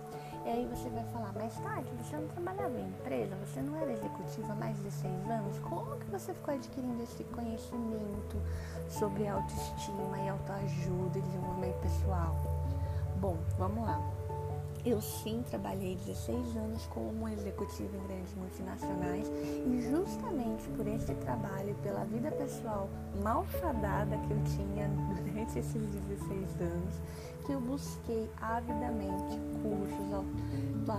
E 0.45 0.49
aí 0.49 0.67
você 0.67 0.89
vai 0.91 1.05
falar, 1.13 1.33
mas 1.35 1.55
Tati, 1.61 1.89
você 2.03 2.17
não 2.17 2.27
trabalhava 2.29 2.77
em 2.77 2.89
empresa, 2.89 3.37
você 3.37 3.61
não 3.61 3.77
era 3.77 3.93
executiva 3.93 4.53
há 4.53 4.57
mais 4.57 4.77
de 4.83 4.91
seis 4.91 5.31
anos, 5.31 5.59
como 5.61 5.97
que 5.99 6.11
você 6.11 6.35
ficou 6.35 6.55
adquirindo 6.55 7.03
esse 7.03 7.23
conhecimento 7.25 8.43
sobre 8.89 9.29
autoestima 9.29 10.19
e 10.19 10.29
autoajuda 10.29 11.19
e 11.19 11.23
desenvolvimento 11.23 11.81
pessoal? 11.81 12.37
Bom, 13.21 13.37
vamos 13.57 13.85
lá. 13.85 14.01
Eu 14.85 15.01
sim 15.01 15.45
trabalhei 15.49 15.95
16 15.95 16.57
anos 16.57 16.87
como 16.87 17.29
executiva 17.29 17.97
em 17.97 18.07
grandes 18.09 18.35
multinacionais 18.35 19.31
e 19.65 19.81
justamente 19.91 20.69
por 20.71 20.87
esse 20.89 21.15
trabalho, 21.15 21.75
pela 21.85 22.05
vida 22.05 22.33
pessoal 22.33 22.89
malfadada 23.23 24.17
que 24.19 24.33
eu 24.33 24.43
tinha 24.43 24.89
durante 24.89 25.59
esses 25.59 25.87
16 25.87 26.61
anos, 26.61 26.95
que 27.47 27.53
eu 27.53 27.61
busquei 27.61 28.29
avidamente 28.41 29.39
cursos, 29.63 30.03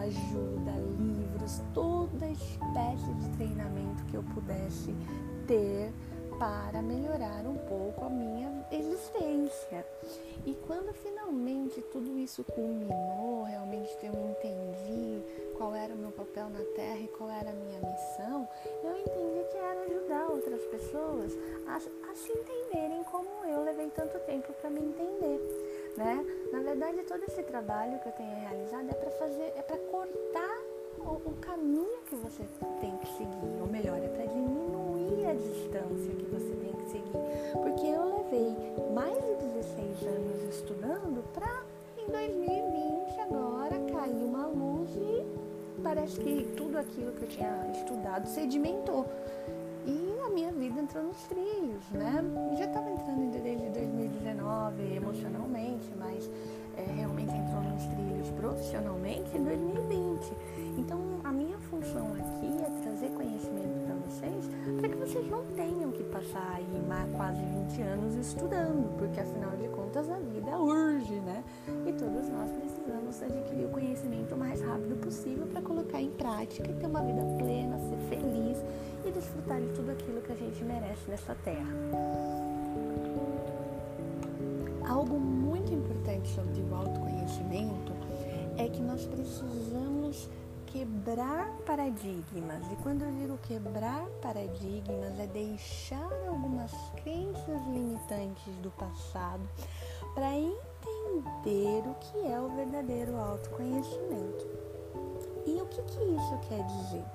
ajuda, 0.03 0.71
livros, 0.97 1.61
toda 1.73 2.27
espécie 2.27 3.13
de 3.19 3.29
treinamento 3.37 4.03
que 4.05 4.15
eu 4.15 4.23
pudesse 4.33 4.93
ter 5.47 5.91
para 6.37 6.81
melhorar 6.81 7.45
um 7.45 7.55
pouco 7.55 8.05
a 8.05 8.09
minha 8.09 8.65
existência. 8.71 9.85
E 10.45 10.53
quando 10.67 10.93
finalmente 10.93 11.81
tudo 11.91 12.17
isso 12.17 12.43
culminou, 12.43 13.43
realmente 13.43 13.95
eu 14.03 14.13
entendi 14.13 15.23
qual 15.57 15.73
era 15.73 15.93
o 15.93 15.97
meu 15.97 16.11
papel 16.11 16.49
na 16.49 16.59
Terra 16.75 16.99
e 16.99 17.07
qual 17.07 17.29
era 17.29 17.49
a 17.49 17.53
minha 17.53 17.79
missão, 17.79 18.47
eu 18.83 18.97
entendi 18.97 19.45
que 19.51 19.57
era 19.57 19.81
ajudar 19.81 20.27
outras 20.29 20.61
pessoas 20.65 21.31
a, 21.67 21.77
a 21.77 22.15
se 22.15 22.31
entenderem 22.31 23.03
como 23.05 23.45
eu 23.45 23.63
levei 23.63 23.89
tanto 23.91 24.19
tempo 24.25 24.51
para 24.53 24.69
me 24.69 24.81
entender. 24.81 25.39
Né? 25.95 26.25
Na 26.51 26.59
verdade, 26.59 27.03
todo 27.03 27.23
esse 27.23 27.43
trabalho 27.43 27.99
que 27.99 28.09
eu 28.09 28.13
tenho 28.13 28.35
realizado 28.35 28.89
é 28.89 28.93
para 28.93 29.11
fazer, 29.11 29.53
é 29.55 29.61
para 29.61 29.77
cortar 29.77 30.57
o, 30.97 31.29
o 31.29 31.37
caminho 31.39 32.01
que 32.09 32.15
você 32.15 32.43
tem 32.81 32.97
que 32.97 33.07
seguir, 33.17 33.61
ou 33.61 33.67
melhor, 33.67 33.97
é 33.97 34.07
para 34.07 34.25
diminuir 34.25 34.72
a 35.27 35.33
distância 35.33 36.15
que 36.15 36.25
você 36.25 36.55
tem 36.55 36.73
que 36.73 36.89
seguir, 36.89 37.61
porque 37.61 37.87
eu 37.87 38.17
levei 38.17 38.55
mais 38.93 39.15
de 39.15 39.35
16 39.45 40.03
anos 40.07 40.55
estudando 40.55 41.23
para 41.33 41.63
em 41.97 42.09
2020 42.11 43.19
agora 43.21 43.79
cair 43.91 44.23
uma 44.23 44.47
luz 44.47 44.89
e 44.95 45.25
parece 45.81 46.19
que 46.19 46.43
tudo 46.57 46.77
aquilo 46.77 47.11
que 47.13 47.23
eu 47.23 47.27
tinha 47.29 47.71
estudado 47.71 48.27
sedimentou. 48.27 49.05
E 49.85 50.19
a 50.25 50.29
minha 50.29 50.51
vida 50.51 50.79
entrou 50.79 51.03
nos 51.03 51.21
trilhos, 51.23 51.83
né? 51.91 52.23
já 52.57 52.65
estava 52.65 52.89
entrando 52.89 53.43
desde 53.43 53.69
2019 53.69 54.95
emocionalmente, 54.95 55.91
mas 55.97 56.29
é, 56.77 56.83
realmente 56.83 57.33
entrou 57.35 57.61
nos 57.61 57.85
trilhos 57.85 58.29
profissionalmente 58.31 59.37
em 59.37 59.43
2020. 59.43 60.33
Então 60.77 60.99
a 61.23 61.31
minha 61.31 61.57
função 61.59 62.15
é 62.17 62.22
passar 66.33 66.55
aí 66.55 66.65
quase 67.15 67.39
20 67.39 67.81
anos 67.83 68.15
estudando, 68.15 68.97
porque 68.97 69.19
afinal 69.19 69.51
de 69.51 69.67
contas 69.69 70.09
a 70.09 70.17
vida 70.17 70.57
urge, 70.57 71.13
né? 71.21 71.43
E 71.85 71.93
todos 71.93 72.27
nós 72.29 72.49
precisamos 72.51 73.21
adquirir 73.21 73.65
o 73.65 73.69
conhecimento 73.69 74.33
o 74.33 74.37
mais 74.37 74.59
rápido 74.61 74.99
possível 74.99 75.45
para 75.47 75.61
colocar 75.61 76.01
em 76.01 76.09
prática 76.09 76.69
e 76.69 76.73
ter 76.73 76.87
uma 76.87 77.01
vida 77.01 77.21
plena, 77.37 77.77
ser 77.77 77.97
feliz 78.09 78.57
e 79.05 79.11
desfrutar 79.11 79.61
de 79.61 79.67
tudo 79.69 79.91
aquilo 79.91 80.21
que 80.21 80.31
a 80.31 80.35
gente 80.35 80.63
merece 80.63 81.09
nessa 81.09 81.35
terra. 81.43 81.73
Algo 84.87 85.19
muito 85.19 85.71
importante 85.71 86.27
sobre 86.29 86.61
o 86.61 86.75
autoconhecimento 86.75 87.93
é 88.57 88.67
que 88.67 88.81
nós 88.81 89.05
precisamos 89.05 90.29
quebrar 90.73 91.51
paradigmas. 91.67 92.65
E 92.71 92.75
quando 92.81 93.03
eu 93.03 93.11
digo 93.11 93.37
quebrar 93.43 94.07
paradigmas, 94.23 95.19
é 95.19 95.27
deixar 95.27 96.11
algumas 96.27 96.71
crenças 97.03 97.61
limitantes 97.71 98.55
do 98.63 98.71
passado 98.71 99.47
para 100.15 100.35
entender 100.35 101.87
o 101.87 101.93
que 101.99 102.27
é 102.27 102.39
o 102.41 102.49
verdadeiro 102.49 103.15
autoconhecimento. 103.17 104.47
E 105.45 105.61
o 105.61 105.65
que, 105.67 105.81
que 105.83 106.03
isso 106.03 106.39
quer 106.49 106.65
dizer? 106.65 107.05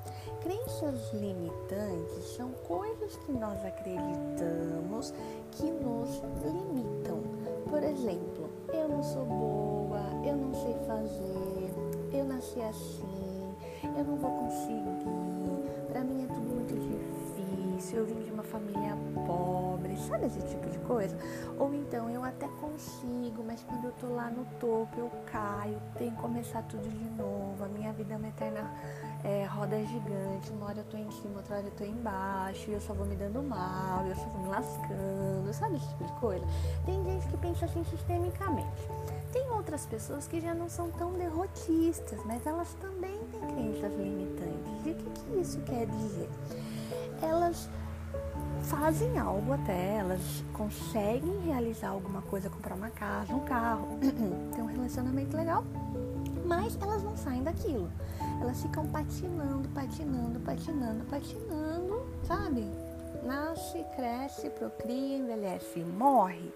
Crenças 0.41 1.13
limitantes 1.15 2.37
são 2.37 2.51
coisas 2.69 3.17
que 3.17 3.33
nós 3.33 3.59
acreditamos 3.65 5.13
que 5.51 5.65
nos 5.65 6.23
limitam. 6.45 7.23
Por 7.69 7.83
exemplo, 7.83 8.49
eu 8.73 8.89
não 8.89 9.03
sou 9.03 9.25
boa, 9.25 10.01
eu 10.25 10.37
não 10.37 10.55
sei 10.55 10.75
fazer, 10.87 11.71
eu 12.13 12.25
nasci 12.25 12.61
assim, 12.61 13.18
eu 13.99 14.05
não 14.05 14.17
vou 14.17 14.31
conseguir, 14.31 14.85
para 15.89 16.03
mim 16.03 16.25
é 16.25 16.27
tudo 16.29 16.55
muito 16.55 16.75
difícil, 16.75 17.99
eu 17.99 18.07
vim 18.07 18.23
de 18.23 18.31
uma 18.31 18.45
família 18.45 18.97
pobre, 19.27 19.97
sabe 19.97 20.27
esse 20.27 20.41
tipo 20.43 20.71
de 20.71 20.79
coisa? 20.81 21.17
Ou 21.59 21.75
então 21.75 22.09
eu 22.09 22.23
até 22.23 22.47
consigo, 22.61 23.43
mas 23.45 23.63
quando 23.65 23.87
eu 23.87 23.93
tô 23.93 24.07
lá 24.15 24.31
no 24.31 24.45
topo 24.61 24.99
eu 24.99 25.11
caio, 25.27 25.81
tenho 25.97 26.13
que 26.13 26.23
começar 26.23 26.63
tudo 26.63 26.89
de 26.89 27.11
novo, 27.21 27.65
a 27.65 27.69
minha 27.69 27.93
vida 27.93 28.15
é 28.15 28.17
uma 28.17 28.29
eterna 28.29 28.71
é, 29.25 29.45
roda 29.47 29.77
gigante, 29.85 30.53
uma 30.53 30.67
hora 30.67 30.79
eu 30.79 30.85
tô 30.85 30.97
em 30.97 31.11
cima, 31.11 31.39
outra 31.39 31.57
hora 31.57 31.67
eu 31.67 31.73
tô 31.73 31.85
embaixo, 31.85 32.71
e 32.71 32.75
eu 32.75 32.81
só 32.81 32.95
vou 32.95 33.05
me 33.05 33.17
dando 33.17 33.43
mal, 33.43 34.07
eu 34.07 34.15
só 34.15 34.25
vou 34.27 34.43
me 34.43 34.49
lascando, 34.49 35.53
sabe 35.53 35.77
esse 35.77 35.89
tipo 35.89 36.05
de 36.05 36.13
coisa? 36.21 36.47
Tem 36.87 37.03
gente 37.05 37.27
que 37.27 37.37
pensa 37.37 37.65
assim 37.65 37.83
sistemicamente. 37.85 38.89
Tem 39.33 39.51
outras 39.51 39.85
pessoas 39.85 40.27
que 40.27 40.41
já 40.41 40.55
não 40.55 40.69
são 40.69 40.91
tão 40.93 41.13
derrotistas, 41.13 42.19
mas 42.25 42.47
elas 42.47 42.73
também 42.75 43.19
crenças 43.39 43.93
limitantes. 43.97 44.87
E 44.87 44.91
o 44.91 44.95
que, 44.95 45.11
que 45.11 45.41
isso 45.41 45.61
quer 45.63 45.87
dizer? 45.87 46.29
Elas 47.23 47.69
fazem 48.65 49.19
algo 49.19 49.53
até, 49.53 49.97
elas 49.97 50.21
conseguem 50.53 51.41
realizar 51.41 51.89
alguma 51.89 52.23
coisa, 52.23 52.51
comprar 52.51 52.75
uma 52.75 52.91
casa, 52.91 53.35
um 53.35 53.41
carro, 53.41 53.99
ter 54.55 54.63
um 54.63 54.67
relacionamento 54.67 55.37
legal, 55.37 55.65
mas 56.45 56.77
elas 56.81 57.03
não 57.03 57.17
saem 57.17 57.43
daquilo. 57.43 57.91
Elas 58.41 58.63
ficam 58.63 58.87
patinando, 58.87 59.69
patinando, 59.71 60.41
patinando, 60.41 61.05
patinando, 61.07 62.07
sabe? 62.25 62.65
Nasce, 63.25 63.85
cresce, 63.97 64.51
procria, 64.51 65.19
envelhece, 65.19 65.81
morre. 65.81 66.53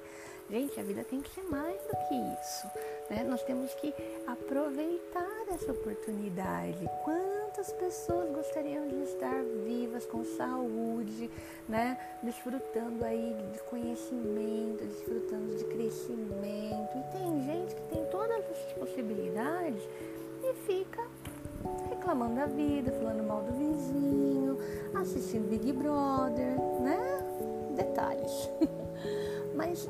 Gente, 0.50 0.78
a 0.78 0.82
vida 0.82 1.02
tem 1.04 1.20
que 1.20 1.30
ser 1.30 1.42
mais 1.42 1.80
do 1.82 1.96
que 2.08 2.14
isso. 2.14 2.66
Né? 3.12 3.24
Nós 3.24 3.42
temos 3.42 3.74
que 3.74 3.94
aproveitar 4.26 5.44
essa 5.52 5.70
oportunidade. 5.70 6.88
Quantas 7.04 7.70
pessoas 7.74 8.30
gostariam 8.30 8.88
de 8.88 9.02
estar 9.02 9.44
vivas, 9.66 10.06
com 10.06 10.24
saúde, 10.24 11.30
né? 11.68 11.98
desfrutando 12.22 13.04
aí 13.04 13.36
de 13.52 13.58
conhecimento, 13.64 14.86
desfrutando 14.86 15.54
de 15.58 15.64
crescimento. 15.64 16.96
E 16.96 17.12
tem 17.12 17.44
gente 17.44 17.74
que 17.74 17.82
tem 17.82 18.02
todas 18.06 18.30
essas 18.38 18.72
possibilidades 18.78 19.82
e 20.42 20.54
fica 20.66 21.06
reclamando 21.90 22.36
da 22.36 22.46
vida, 22.46 22.92
falando 22.92 23.22
mal 23.24 23.42
do 23.42 23.52
vizinho, 23.52 24.56
assistindo 24.94 25.50
Big 25.50 25.70
Brother, 25.74 26.58
né? 26.80 27.76
Detalhes. 27.76 28.48
Mas 29.54 29.86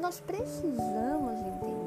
nós 0.00 0.20
precisamos 0.20 1.38
entender 1.38 1.79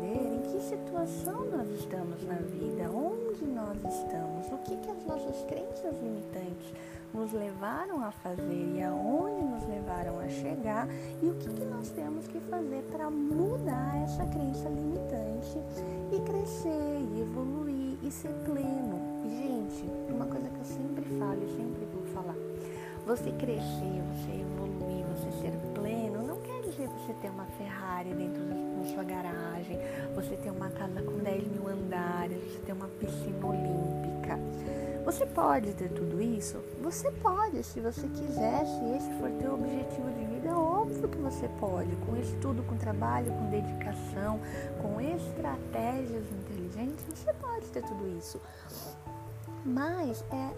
situação 0.64 1.46
nós 1.52 1.70
estamos 1.72 2.24
na 2.24 2.36
vida, 2.36 2.90
onde 2.90 3.46
nós 3.46 3.78
estamos, 3.78 4.48
o 4.52 4.58
que, 4.60 4.78
que 4.78 4.90
as 4.90 5.06
nossas 5.06 5.44
crenças 5.46 5.94
limitantes 6.02 6.74
nos 7.14 7.34
levaram 7.34 8.02
a 8.02 8.12
fazer? 8.12 8.74
E 8.76 8.82
aonde 8.82 9.44
nos 9.44 9.68
levaram 9.68 10.20
a 10.20 10.30
chegar? 10.30 10.88
E 11.22 11.30
o 11.30 11.36
que, 11.36 11.50
que 11.50 11.66
nós 11.66 11.90
temos 11.90 12.28
que 12.28 12.40
fazer 12.40 12.82
para 12.92 13.10
mudar 13.10 14.04
essa 14.04 14.26
crença 14.26 14.70
limitante 14.70 15.60
e 16.12 16.20
crescer 16.22 17.00
e 17.14 17.22
evoluir 17.22 17.98
e 18.02 18.10
ser 18.10 18.32
pleno. 18.46 19.02
Gente, 19.26 19.86
uma 20.10 20.26
coisa 20.26 20.48
que 20.48 20.60
eu 20.60 20.66
sempre 20.66 21.04
falo 21.20 21.44
e 21.44 21.58
sempre 21.58 21.86
vou 21.94 22.06
falar: 22.14 22.36
você 23.06 23.32
crescer, 23.32 24.02
você 24.14 24.42
evoluir, 24.42 25.06
você 25.08 25.42
ser 25.42 25.54
pleno, 25.74 26.26
não 26.26 26.40
quer 26.42 26.53
você 26.88 27.14
ter 27.14 27.30
uma 27.30 27.46
Ferrari 27.58 28.14
dentro 28.14 28.44
da 28.44 28.94
sua 28.94 29.04
garagem, 29.04 29.78
você 30.16 30.36
ter 30.38 30.52
uma 30.52 30.70
casa 30.70 31.02
com 31.02 31.18
10 31.18 31.48
mil 31.48 31.68
andares, 31.68 32.38
você 32.44 32.60
ter 32.60 32.74
uma 32.74 32.88
piscina 32.88 33.46
olímpica. 33.46 34.40
Você 35.06 35.26
pode 35.26 35.74
ter 35.74 35.90
tudo 35.90 36.22
isso? 36.22 36.58
Você 36.82 37.12
pode, 37.12 37.62
se 37.64 37.82
você 37.82 38.08
quiser, 38.08 38.66
se 38.66 38.86
esse 38.96 39.12
for 39.20 39.30
teu 39.32 39.56
objetivo 39.56 40.10
de 40.12 40.26
vida, 40.26 40.58
óbvio 40.58 41.10
que 41.10 41.18
você 41.18 41.50
pode. 41.60 41.94
Com 41.98 42.16
estudo, 42.16 42.64
com 42.64 42.78
trabalho, 42.78 43.32
com 43.34 43.50
dedicação, 43.50 44.40
com 44.82 45.02
estratégias 45.02 46.24
inteligentes, 46.32 47.06
você 47.14 47.34
pode 47.34 47.66
ter 47.68 47.84
tudo 47.84 48.18
isso. 48.18 48.40
Mas 49.66 50.24
é 50.32 50.52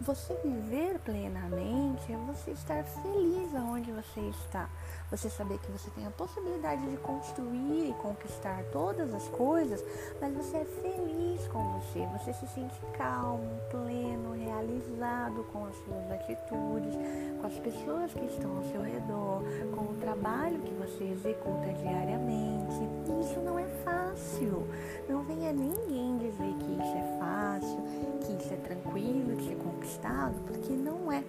você 0.00 0.34
viver 0.42 0.98
plenamente 1.00 2.10
é 2.10 2.16
você 2.16 2.52
estar 2.52 2.82
feliz 2.84 3.54
aonde 3.54 3.92
você 3.92 4.20
está. 4.20 4.68
Você 5.10 5.28
saber 5.28 5.58
que 5.58 5.70
você 5.70 5.90
tem 5.90 6.06
a 6.06 6.10
possibilidade 6.10 6.88
de 6.88 6.96
construir 6.98 7.90
e 7.90 7.94
conquistar 8.00 8.64
todas 8.72 9.12
as 9.12 9.28
coisas, 9.28 9.84
mas 10.20 10.34
você 10.34 10.56
é 10.56 10.64
feliz 10.64 11.46
com 11.48 11.80
você. 11.80 12.06
Você 12.18 12.32
se 12.32 12.46
sente 12.48 12.80
calmo, 12.96 13.60
pleno, 13.70 14.32
realizado 14.32 15.44
com 15.52 15.66
as 15.66 15.76
suas 15.76 16.10
atitudes, 16.12 16.94
com 17.40 17.46
as 17.46 17.58
pessoas 17.58 18.12
que 18.14 18.24
estão 18.24 18.56
ao 18.56 18.64
seu 18.64 18.82
redor, 18.82 19.42
com 19.74 19.92
o 19.92 19.96
trabalho 20.00 20.60
que 20.60 20.72
você 20.74 21.04
executa 21.04 21.72
diariamente. 21.74 22.99
Isso 23.20 23.40
não 23.40 23.58
é 23.58 23.66
fácil. 23.84 24.66
Não 25.08 25.22
venha 25.22 25.52
ninguém 25.52 26.18
dizer 26.18 26.54
que 26.58 26.72
isso 26.72 26.96
é 26.96 27.18
fácil, 27.18 27.82
que 28.20 28.32
isso 28.32 28.54
é 28.54 28.56
tranquilo 28.56 29.36
de 29.36 29.48
ser 29.48 29.56
conquistado, 29.56 30.34
porque 30.46 30.72
não 30.72 31.10
é. 31.10 31.24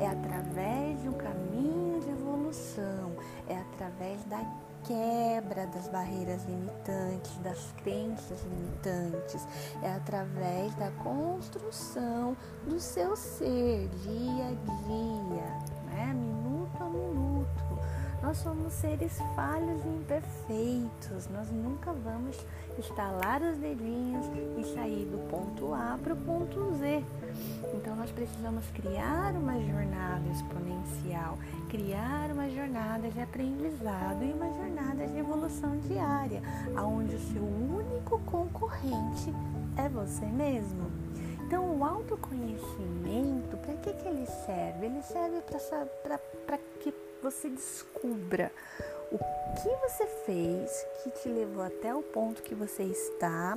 É 0.00 0.08
através 0.08 1.00
de 1.02 1.08
um 1.08 1.12
caminho 1.12 2.00
de 2.00 2.10
evolução, 2.10 3.12
é 3.48 3.58
através 3.58 4.22
da 4.24 4.44
quebra 4.86 5.66
das 5.66 5.88
barreiras 5.88 6.44
limitantes, 6.44 7.36
das 7.38 7.72
crenças 7.82 8.38
limitantes, 8.44 9.46
é 9.82 9.92
através 9.92 10.74
da 10.76 10.90
construção 11.02 12.36
do 12.66 12.78
seu 12.78 13.16
ser 13.16 13.88
dia 13.88 14.44
a 14.44 14.54
dia, 14.86 15.75
Nós 18.36 18.42
somos 18.42 18.72
seres 18.74 19.18
falhos 19.34 19.82
e 19.82 19.88
imperfeitos, 19.88 21.26
nós 21.32 21.50
nunca 21.50 21.90
vamos 21.94 22.36
estalar 22.78 23.40
os 23.40 23.56
dedinhos 23.56 24.26
e 24.58 24.74
sair 24.74 25.06
do 25.06 25.26
ponto 25.30 25.72
A 25.72 25.98
para 26.02 26.12
o 26.12 26.16
ponto 26.18 26.74
Z. 26.74 27.02
Então 27.72 27.96
nós 27.96 28.10
precisamos 28.10 28.66
criar 28.74 29.32
uma 29.32 29.58
jornada 29.58 30.28
exponencial, 30.28 31.38
criar 31.70 32.30
uma 32.30 32.50
jornada 32.50 33.08
de 33.10 33.22
aprendizado 33.22 34.22
e 34.22 34.32
uma 34.34 34.52
jornada 34.52 35.06
de 35.06 35.16
evolução 35.16 35.78
diária, 35.78 36.42
aonde 36.76 37.16
o 37.16 37.32
seu 37.32 37.42
único 37.42 38.18
concorrente 38.26 39.32
é 39.78 39.88
você 39.88 40.26
mesmo. 40.26 41.05
Então 41.46 41.78
o 41.78 41.84
autoconhecimento, 41.84 43.56
para 43.58 43.74
que, 43.74 43.92
que 43.92 44.08
ele 44.08 44.26
serve? 44.26 44.86
Ele 44.86 45.00
serve 45.00 45.40
para 46.44 46.58
que 46.80 46.92
você 47.22 47.48
descubra 47.48 48.50
o 49.12 49.18
que 49.18 49.68
você 49.88 50.06
fez 50.26 50.86
que 51.04 51.10
te 51.10 51.28
levou 51.28 51.62
até 51.62 51.94
o 51.94 52.02
ponto 52.02 52.42
que 52.42 52.52
você 52.52 52.82
está, 52.82 53.56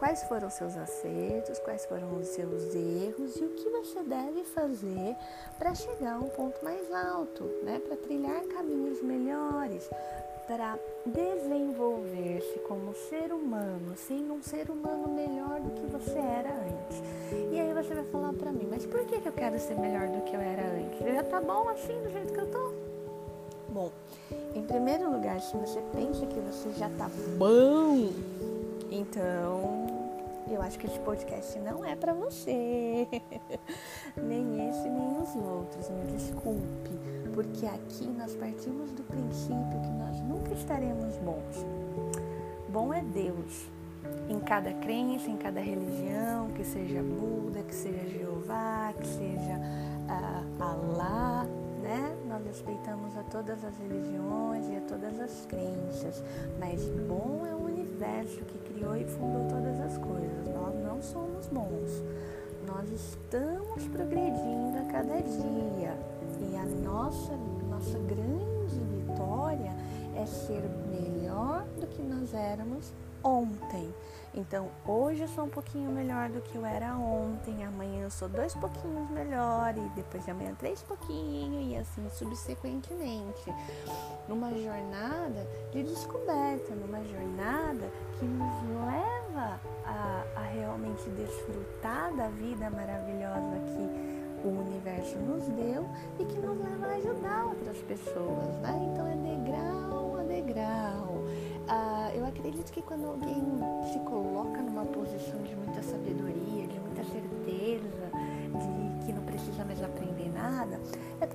quais 0.00 0.24
foram 0.24 0.48
os 0.48 0.54
seus 0.54 0.76
acertos, 0.76 1.60
quais 1.60 1.86
foram 1.86 2.18
os 2.18 2.26
seus 2.26 2.74
erros 2.74 3.36
e 3.36 3.44
o 3.44 3.50
que 3.50 3.70
você 3.70 4.02
deve 4.02 4.42
fazer 4.42 5.14
para 5.56 5.76
chegar 5.76 6.14
a 6.14 6.18
um 6.18 6.28
ponto 6.30 6.62
mais 6.64 6.92
alto, 6.92 7.44
né? 7.62 7.78
para 7.78 7.96
trilhar 7.96 8.42
caminhos 8.48 9.00
melhores, 9.00 9.88
para 10.48 10.78
desenvolver-se 11.04 12.58
como 12.60 12.94
ser 12.94 13.30
humano, 13.32 13.94
sendo 13.96 14.32
um 14.32 14.42
ser 14.42 14.70
humano 14.70 15.06
melhor 15.06 15.60
do 15.60 15.70
que 15.72 15.86
você 15.86 16.18
era 16.18 16.48
antes. 16.48 17.02
E 17.52 17.60
aí 17.60 17.74
você 17.74 17.94
vai 17.94 18.04
falar 18.04 18.32
para 18.32 18.50
mim, 18.50 18.66
mas 18.68 18.86
por 18.86 19.04
que, 19.04 19.20
que 19.20 19.28
eu 19.28 19.32
quero 19.32 19.60
ser 19.60 19.78
melhor 19.78 20.08
do 20.08 20.22
que 20.22 20.34
eu 20.34 20.40
era 20.40 20.62
antes? 20.62 21.14
Já 21.14 21.22
tá 21.22 21.40
bom 21.42 21.68
assim 21.68 22.02
do 22.02 22.10
jeito 22.10 22.32
que 22.32 22.40
eu 22.40 22.50
tô? 22.50 22.72
Bom, 23.68 23.92
em 24.54 24.62
primeiro 24.62 25.12
lugar, 25.12 25.38
se 25.42 25.54
você 25.54 25.82
pensa 25.92 26.24
que 26.26 26.40
você 26.40 26.70
já 26.78 26.88
tá 26.96 27.10
bom, 27.36 28.10
então 28.90 29.86
eu 30.50 30.62
acho 30.62 30.78
que 30.78 30.86
esse 30.86 30.98
podcast 31.00 31.58
não 31.58 31.84
é 31.84 31.94
para 31.94 32.14
você. 32.14 33.06
nem 34.16 34.70
esse, 34.70 34.88
nem 34.88 35.18
os 35.22 35.36
outros, 35.36 35.90
me 35.90 36.06
desculpe. 36.06 37.17
Porque 37.38 37.66
aqui 37.66 38.04
nós 38.18 38.34
partimos 38.34 38.90
do 38.90 39.04
princípio 39.04 39.80
que 39.80 39.90
nós 39.90 40.20
nunca 40.22 40.52
estaremos 40.54 41.16
bons. 41.18 41.64
Bom 42.68 42.92
é 42.92 43.00
Deus. 43.00 43.68
Em 44.28 44.40
cada 44.40 44.72
crença, 44.72 45.30
em 45.30 45.36
cada 45.36 45.60
religião, 45.60 46.50
que 46.56 46.64
seja 46.64 47.00
Buda, 47.00 47.62
que 47.62 47.72
seja 47.72 48.08
Jeová, 48.08 48.92
que 48.98 49.06
seja 49.06 49.54
uh, 49.54 50.60
Allah, 50.60 51.46
né? 51.80 52.16
Nós 52.28 52.44
respeitamos 52.44 53.16
a 53.16 53.22
todas 53.22 53.64
as 53.64 53.78
religiões 53.78 54.68
e 54.70 54.76
a 54.76 54.80
todas 54.80 55.20
as 55.20 55.46
crenças, 55.46 56.20
mas 56.58 56.88
bom 57.06 57.46
é 57.48 57.54
o 57.54 57.66
universo 57.66 58.40
que 58.46 58.58
criou 58.72 58.96
e 58.96 59.04
fundou 59.04 59.46
todas 59.48 59.78
as 59.78 59.96
coisas. 59.96 60.48
Nós 60.48 60.74
não 60.84 61.00
somos 61.00 61.46
bons. 61.46 62.02
Nós 62.66 62.90
estamos 62.90 63.86
progredindo 63.86 64.76
a 64.76 64.92
cada 64.92 65.20
dia 65.20 66.17
e 66.40 66.56
a 66.56 66.64
nossa 66.64 67.36
nossa 67.78 67.98
grande 68.00 68.78
vitória 68.90 69.72
é 70.16 70.26
ser 70.26 70.62
melhor 70.90 71.64
do 71.80 71.86
que 71.86 72.02
nós 72.02 72.34
éramos 72.34 72.92
ontem. 73.22 73.94
Então, 74.34 74.68
hoje 74.86 75.22
eu 75.22 75.28
sou 75.28 75.44
um 75.44 75.48
pouquinho 75.48 75.90
melhor 75.90 76.28
do 76.28 76.40
que 76.40 76.56
eu 76.56 76.64
era 76.64 76.94
ontem, 76.96 77.64
amanhã 77.64 78.02
eu 78.02 78.10
sou 78.10 78.28
dois 78.28 78.54
pouquinhos 78.54 79.08
melhor 79.10 79.76
e 79.76 79.88
depois 79.96 80.24
de 80.24 80.30
amanhã 80.30 80.54
três 80.58 80.82
pouquinho 80.82 81.60
e 81.60 81.76
assim 81.76 82.08
subsequentemente. 82.10 83.54
Numa 84.28 84.50
jornada 84.50 85.46
de 85.72 85.82
descoberta, 85.82 86.74
numa 86.74 87.02
jornada 87.04 87.90
que 88.18 88.24
nos 88.24 88.54
leva 88.84 89.60
a, 89.86 90.24
a 90.36 90.42
realmente 90.42 91.08
desfrutar 91.10 92.14
da 92.14 92.28
vida 92.28 92.68
maravilhosa 92.70 93.58
que 93.66 94.17
o 94.44 94.48
universo 94.48 95.16
nos 95.18 95.44
deu 95.48 95.88
e 96.18 96.24
que 96.24 96.38
nos 96.38 96.58
leva 96.58 96.86
a 96.86 96.96
ajudar 96.96 97.46
outras 97.46 97.78
pessoas, 97.78 98.56
né? 98.62 98.90
Então 98.92 99.06
é 99.06 99.16
degrau 99.16 100.16
a 100.18 100.22
degrau. 100.22 101.24
Ah, 101.68 102.10
eu 102.14 102.24
acredito 102.24 102.72
que 102.72 102.80
quando 102.80 103.06
alguém 103.06 103.42
se 103.92 103.98
coloca 104.00 104.62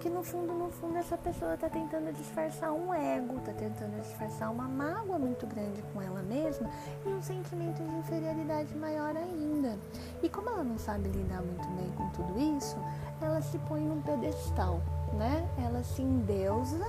porque 0.03 0.17
no 0.17 0.21
fundo, 0.21 0.51
no 0.51 0.69
fundo, 0.69 0.97
essa 0.97 1.17
pessoa 1.17 1.53
está 1.53 1.69
tentando 1.69 2.11
disfarçar 2.11 2.73
um 2.73 2.93
ego, 2.93 3.37
está 3.37 3.53
tentando 3.53 4.01
disfarçar 4.01 4.51
uma 4.51 4.67
mágoa 4.67 5.17
muito 5.17 5.47
grande 5.47 5.81
com 5.93 6.01
ela 6.01 6.21
mesma 6.21 6.69
e 7.05 7.09
um 7.09 7.21
sentimento 7.21 7.81
de 7.81 7.95
inferioridade 7.99 8.75
maior 8.75 9.15
ainda. 9.15 9.79
E 10.21 10.27
como 10.27 10.49
ela 10.49 10.61
não 10.61 10.77
sabe 10.77 11.07
lidar 11.07 11.41
muito 11.41 11.65
bem 11.69 11.89
com 11.91 12.09
tudo 12.09 12.37
isso, 12.37 12.75
ela 13.21 13.41
se 13.41 13.57
põe 13.59 13.79
num 13.79 14.01
pedestal, 14.01 14.81
né? 15.13 15.49
Ela 15.57 15.81
se 15.85 16.01
endeusa 16.01 16.85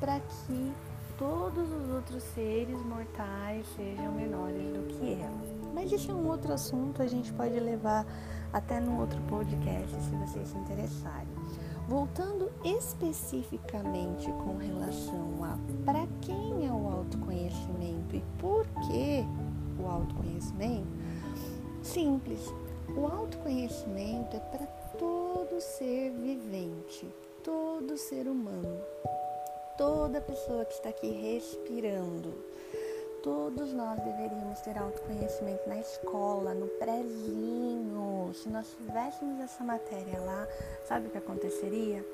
para 0.00 0.18
que 0.20 0.72
todos 1.18 1.70
os 1.70 1.90
outros 1.90 2.22
seres 2.22 2.82
mortais 2.86 3.66
sejam 3.76 4.12
menores 4.12 4.62
do 4.72 4.86
que 4.94 5.20
ela. 5.20 5.74
Mas 5.74 5.92
isso 5.92 6.10
é 6.10 6.14
um 6.14 6.26
outro 6.26 6.54
assunto, 6.54 7.02
a 7.02 7.06
gente 7.06 7.30
pode 7.34 7.60
levar 7.60 8.06
até 8.50 8.80
num 8.80 8.98
outro 8.98 9.20
podcast 9.28 9.94
se 9.94 10.10
vocês 10.16 10.48
se 10.48 10.56
interessarem. 10.56 11.35
Voltando 11.88 12.50
especificamente 12.64 14.26
com 14.32 14.56
relação 14.56 15.44
a 15.44 15.56
para 15.84 16.06
quem 16.20 16.66
é 16.66 16.70
o 16.70 16.88
autoconhecimento 16.88 18.16
e 18.16 18.22
por 18.38 18.66
que 18.88 19.24
o 19.78 19.86
autoconhecimento, 19.86 20.88
simples. 21.82 22.52
O 22.96 23.06
autoconhecimento 23.06 24.36
é 24.36 24.40
para 24.40 24.66
todo 24.98 25.60
ser 25.60 26.12
vivente, 26.12 27.08
todo 27.44 27.96
ser 27.96 28.26
humano 28.26 28.80
toda 29.76 30.20
pessoa 30.20 30.64
que 30.64 30.74
está 30.74 30.88
aqui 30.88 31.10
respirando. 31.10 32.34
Todos 33.26 33.72
nós 33.72 33.98
deveríamos 34.04 34.60
ter 34.60 34.78
autoconhecimento 34.78 35.68
na 35.68 35.80
escola, 35.80 36.54
no 36.54 36.68
prézinho. 36.68 38.30
Se 38.32 38.48
nós 38.48 38.72
tivéssemos 38.76 39.40
essa 39.40 39.64
matéria 39.64 40.20
lá, 40.20 40.46
sabe 40.84 41.08
o 41.08 41.10
que 41.10 41.18
aconteceria? 41.18 42.04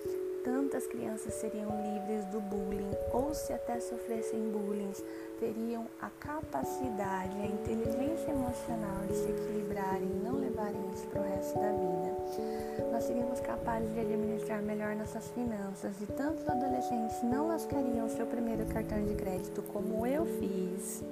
Tantas 0.45 0.87
crianças 0.87 1.35
seriam 1.35 1.71
livres 1.83 2.25
do 2.27 2.41
bullying 2.41 2.91
ou 3.13 3.33
se 3.35 3.53
até 3.53 3.81
sofressem 3.81 4.51
bullying, 4.51 4.93
teriam 5.39 5.87
a 6.01 6.09
capacidade, 6.11 7.37
a 7.41 7.47
inteligência 7.47 8.31
emocional 8.31 9.07
de 9.09 9.15
se 9.15 9.29
equilibrarem 9.29 10.09
e 10.09 10.25
não 10.25 10.39
levarem 10.39 10.81
isso 10.93 11.07
para 11.09 11.21
o 11.21 11.25
resto 11.25 11.55
da 11.59 11.71
vida. 11.71 12.93
Nós 12.93 13.05
seríamos 13.05 13.41
capazes 13.41 13.93
de 13.93 14.01
administrar 14.01 14.63
melhor 14.63 14.95
nossas 14.97 15.29
finanças 15.29 15.95
e 16.01 16.07
tantos 16.07 16.49
adolescentes 16.49 17.23
não 17.23 17.49
lascariam 17.49 18.09
seu 18.09 18.27
primeiro 18.27 18.67
cartão 18.67 19.05
de 19.05 19.15
crédito 19.15 19.63
como 19.73 20.07
eu 20.07 20.25
fiz. 20.27 21.03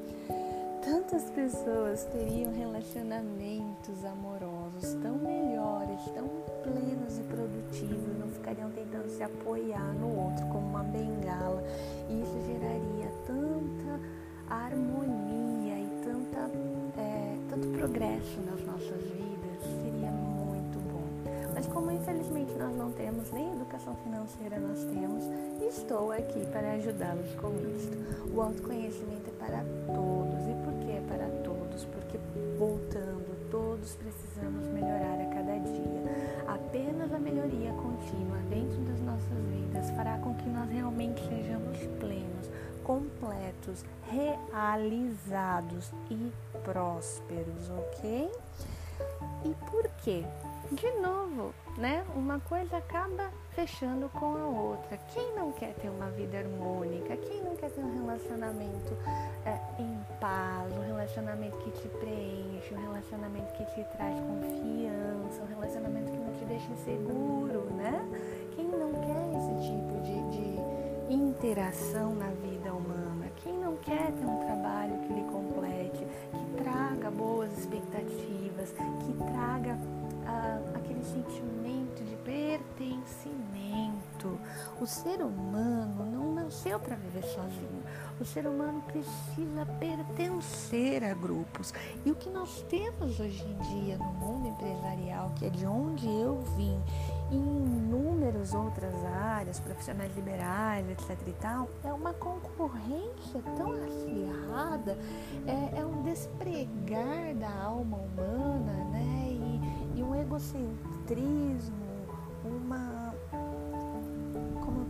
Tantas 0.83 1.25
pessoas 1.31 2.05
teriam 2.05 2.53
relacionamentos 2.53 4.05
amorosos 4.05 4.60
tão 5.03 5.17
melhores, 5.17 6.01
tão 6.15 6.29
plenos 6.63 7.19
e 7.19 7.23
produtivos, 7.23 8.19
não 8.19 8.29
ficariam 8.29 8.71
tentando 8.71 9.09
se 9.11 9.23
apoiar 9.23 9.93
no 9.95 10.25
outro 10.25 10.47
como 10.47 10.67
uma 10.67 10.83
bengala. 10.85 11.63
E 12.09 12.23
isso 12.23 12.41
geraria 12.47 13.11
tanta 13.27 14.01
harmonia 14.49 15.79
e 15.79 16.03
tanta, 16.05 16.51
é, 17.01 17.37
tanto 17.49 17.69
progresso 17.69 18.41
nas 18.47 18.65
nossas 18.65 19.03
vidas. 19.03 19.63
Seria 19.83 20.11
muito 20.11 20.79
bom. 20.93 21.05
Mas 21.55 21.67
como 21.67 21.91
infelizmente 21.91 22.53
nós 22.55 22.75
não 22.77 22.91
temos 22.93 23.31
nem 23.31 23.53
educação 23.53 23.95
financeira, 23.97 24.59
nós 24.59 24.83
temos, 24.85 25.25
estou 25.63 26.11
aqui 26.13 26.45
para 26.47 26.73
ajudá-los 26.73 27.35
com 27.35 27.49
isso. 27.77 27.91
O 28.35 28.41
autoconhecimento 28.41 29.29
é 29.29 29.45
para 29.45 29.65
todos. 29.87 30.49
E 30.49 30.55
por 30.65 30.75
que 30.85 30.93
é 30.93 31.03
para 31.07 31.27
todos? 31.45 31.85
Porque 31.85 32.19
voltando, 32.59 33.20
todos 33.51 33.97
precisamos 33.97 34.67
melhorar 34.69 35.21
a 35.21 35.35
cada 35.35 35.59
dia. 35.59 36.45
Apenas 36.47 37.13
a 37.13 37.19
melhoria 37.19 37.73
contínua 37.73 38.39
dentro 38.49 38.81
das 38.83 39.01
nossas 39.01 39.39
vidas 39.51 39.91
fará 39.91 40.19
com 40.19 40.35
que 40.35 40.49
nós 40.49 40.71
realmente 40.71 41.21
sejamos 41.29 41.79
plenos, 41.99 42.51
completos, 42.85 43.85
realizados 44.11 45.93
e 46.11 46.33
prósperos, 46.65 47.71
ok? 47.71 48.31
E 49.45 49.55
por 49.71 49.89
quê? 50.03 50.25
De 50.73 50.91
novo, 51.01 51.53
né? 51.77 52.05
Uma 52.15 52.41
coisa 52.41 52.77
acaba 52.77 53.31
fechando 53.55 54.09
com 54.11 54.37
a 54.37 54.47
outra. 54.47 54.97
Quem 55.13 55.35
não 55.35 55.53
quer 55.53 55.75
ter 55.75 55.89
uma 55.89 56.11
vida 56.11 56.39
harmônica? 56.39 57.17
Quem 57.17 57.43
não 57.43 57.57
quer 57.57 57.71
ter 57.71 57.81
um 57.81 58.01
relacionamento 58.01 58.97
é, 59.45 59.59
em 59.81 59.99
paz, 60.21 60.73
um 60.77 60.87
relacionamento 60.87 61.57
que 61.59 61.71
te 61.71 61.89
preenche, 61.89 62.75
um 62.75 62.81
relacionamento 62.81 63.53
que 63.55 63.65
te 63.67 63.85
traz 63.97 64.19
confiança, 64.21 65.43
um 65.43 65.47
relacionamento 65.47 66.11
que 66.11 66.19
não 66.19 66.33
te 66.35 66.45
deixa 66.45 66.73
inseguro, 66.73 67.65
né? 67.77 68.01
Quem 68.55 68.67
não 68.67 68.93
quer 68.93 69.31
esse 69.37 69.71
tipo 69.71 70.01
de, 70.01 70.21
de 70.31 71.15
interação 71.15 72.15
na 72.15 72.29
vida 72.29 72.73
humana? 72.73 73.31
Quem 73.43 73.59
não 73.59 73.77
quer 73.77 74.13
ter 74.13 74.27
um 74.27 74.39
trabalho 74.45 74.99
que 75.01 75.13
lhe 75.13 75.25
complete, 75.25 76.07
que 76.33 76.63
traga 76.63 77.11
boas 77.11 77.57
expectativas, 77.59 78.73
que 78.73 79.13
traga 79.33 79.79
ah, 80.27 80.61
aquele 80.75 81.03
sentimento 81.03 82.05
de. 82.05 82.10
O 84.81 84.87
ser 84.87 85.21
humano 85.21 86.07
não 86.11 86.33
nasceu 86.33 86.81
para 86.81 86.97
viver 86.97 87.23
sozinho. 87.23 87.83
O 88.19 88.25
ser 88.25 88.47
humano 88.47 88.83
precisa 88.83 89.67
pertencer 89.79 91.05
a 91.05 91.13
grupos. 91.13 91.75
E 92.05 92.11
o 92.11 92.15
que 92.15 92.31
nós 92.31 92.63
temos 92.63 93.21
hoje 93.21 93.45
em 93.45 93.85
dia 93.85 93.99
no 93.99 94.13
mundo 94.15 94.49
empresarial, 94.49 95.33
que 95.37 95.45
é 95.45 95.51
de 95.51 95.67
onde 95.67 96.07
eu 96.07 96.41
vim, 96.57 96.81
e 97.31 97.37
em 97.37 97.67
inúmeras 97.67 98.55
outras 98.55 98.95
áreas, 99.05 99.61
profissionais 99.61 100.15
liberais, 100.17 100.89
etc 100.91 101.19
e 101.27 101.33
tal, 101.33 101.69
é 101.85 101.93
uma 101.93 102.15
concorrência 102.15 103.43
tão 103.57 103.73
acirrada, 103.73 104.97
é, 105.47 105.81
é 105.81 105.85
um 105.85 106.03
despregar 106.03 107.35
da 107.35 107.51
alma 107.65 107.99
humana, 107.99 108.73
né? 108.93 109.29
E, 109.31 109.99
e 109.99 110.03
um 110.03 110.15
egocentrismo, 110.15 111.80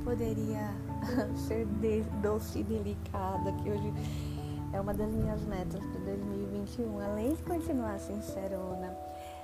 poderia 0.04 0.70
ser 1.48 1.66
doce 2.22 2.60
e 2.60 2.62
delicada, 2.64 3.52
que 3.62 3.70
hoje 3.70 3.92
é 4.72 4.80
uma 4.80 4.94
das 4.94 5.10
minhas 5.10 5.42
metas 5.42 5.80
para 5.80 6.00
2021, 6.00 7.00
além 7.00 7.34
de 7.34 7.42
continuar 7.42 7.98
sincerona, 7.98 8.96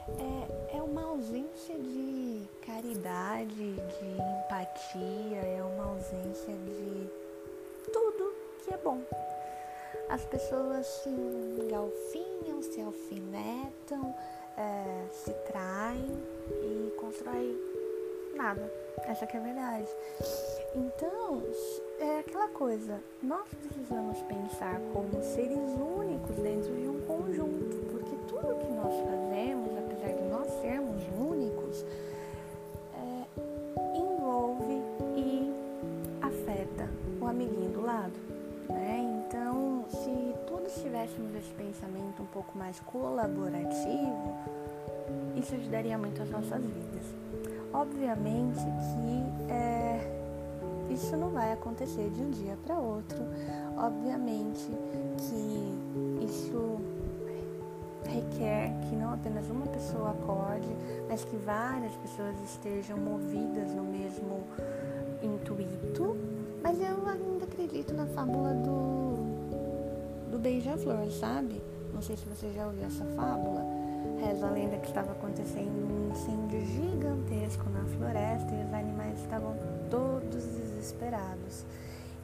é, 0.09 0.77
é 0.77 0.83
uma 0.83 1.03
ausência 1.03 1.77
de 1.77 2.43
caridade, 2.65 3.55
de 3.55 4.07
empatia, 4.07 5.39
é 5.39 5.63
uma 5.63 5.87
ausência 5.87 6.55
de 6.55 7.11
tudo 7.93 8.33
que 8.65 8.73
é 8.73 8.77
bom. 8.79 9.01
As 10.09 10.25
pessoas 10.27 10.87
se 10.87 11.09
engalfinham, 11.09 12.63
se 12.63 12.81
alfinetam, 12.81 14.15
é, 14.57 15.07
se 15.11 15.33
traem 15.49 16.13
e 16.51 16.93
constroem 17.01 17.76
nada. 18.37 18.71
Essa 19.09 19.27
que 19.27 19.37
é 19.37 19.41
a 19.41 19.43
verdade. 19.43 19.89
Então, 20.75 21.43
é 21.99 22.19
aquela 22.21 22.49
coisa, 22.49 23.01
nós 23.23 23.49
precisamos 23.49 24.19
pensar 24.23 24.79
como 24.93 25.23
seres 25.23 25.59
únicos 25.81 26.37
dentro 26.37 26.75
de 26.75 26.89
um 26.89 27.01
conjunto, 27.07 27.77
porque 27.91 28.15
tudo 28.29 28.59
que 28.59 28.73
nós 28.73 28.95
fazemos, 29.09 29.71
apesar 29.79 30.13
de 30.13 30.29
nós 30.29 30.47
sermos 30.61 31.03
únicos, 31.19 31.85
é, 32.95 33.41
envolve 33.97 34.83
e 35.17 35.53
afeta 36.21 36.89
o 37.21 37.27
amiguinho 37.27 37.71
do 37.71 37.81
lado. 37.81 38.13
Né? 38.69 39.25
Então, 39.27 39.85
se 39.89 40.35
todos 40.47 40.75
tivéssemos 40.75 41.35
esse 41.35 41.55
pensamento 41.55 42.23
um 42.23 42.27
pouco 42.27 42.59
mais 42.59 42.79
colaborativo, 42.81 44.37
isso 45.37 45.55
ajudaria 45.55 45.97
muito 45.97 46.23
as 46.23 46.29
nossas 46.29 46.63
vidas. 46.63 47.16
Obviamente 47.77 48.65
que 48.65 49.53
é, 49.53 50.01
isso 50.89 51.15
não 51.15 51.29
vai 51.29 51.53
acontecer 51.53 52.09
de 52.09 52.23
um 52.23 52.31
dia 52.31 52.57
para 52.65 52.79
outro. 52.79 53.19
Obviamente 53.77 54.67
que 55.19 56.25
isso 56.25 56.81
requer 58.07 58.73
que 58.89 58.97
não 58.97 59.13
apenas 59.13 59.51
uma 59.51 59.67
pessoa 59.67 60.13
acorde, 60.13 60.75
mas 61.07 61.23
que 61.23 61.37
várias 61.37 61.95
pessoas 61.97 62.35
estejam 62.43 62.97
movidas 62.97 63.71
no 63.75 63.85
mesmo 63.85 64.43
intuito. 65.23 66.17
Mas 66.63 66.81
eu 66.81 67.07
ainda 67.07 67.45
acredito 67.45 67.93
na 67.93 68.07
fábula 68.07 68.55
do, 68.55 70.31
do 70.31 70.39
beija-flor, 70.39 71.11
sabe? 71.11 71.63
Não 71.93 72.01
sei 72.01 72.17
se 72.17 72.25
você 72.25 72.51
já 72.53 72.67
ouviu 72.67 72.87
essa 72.87 73.05
fábula 73.05 73.86
Reza 74.19 74.47
a 74.47 74.51
lenda 74.51 74.79
que 74.79 74.89
estava 74.89 75.13
acontecendo 75.13 75.71
um 75.71 76.11
incêndio 76.11 76.61
gigantesco 76.65 77.69
na 77.69 77.85
floresta 77.85 78.55
e 78.55 78.65
os 78.65 78.73
animais 78.73 79.21
estavam 79.21 79.55
todos 79.91 80.43
desesperados. 80.43 81.65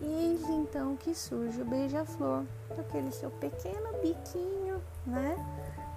E 0.00 0.06
eis 0.06 0.48
então 0.48 0.96
que 0.96 1.14
surge 1.14 1.60
o 1.60 1.64
beija-flor, 1.64 2.44
aquele 2.78 3.12
seu 3.12 3.30
pequeno 3.30 3.92
biquinho, 4.02 4.82
né? 5.06 5.36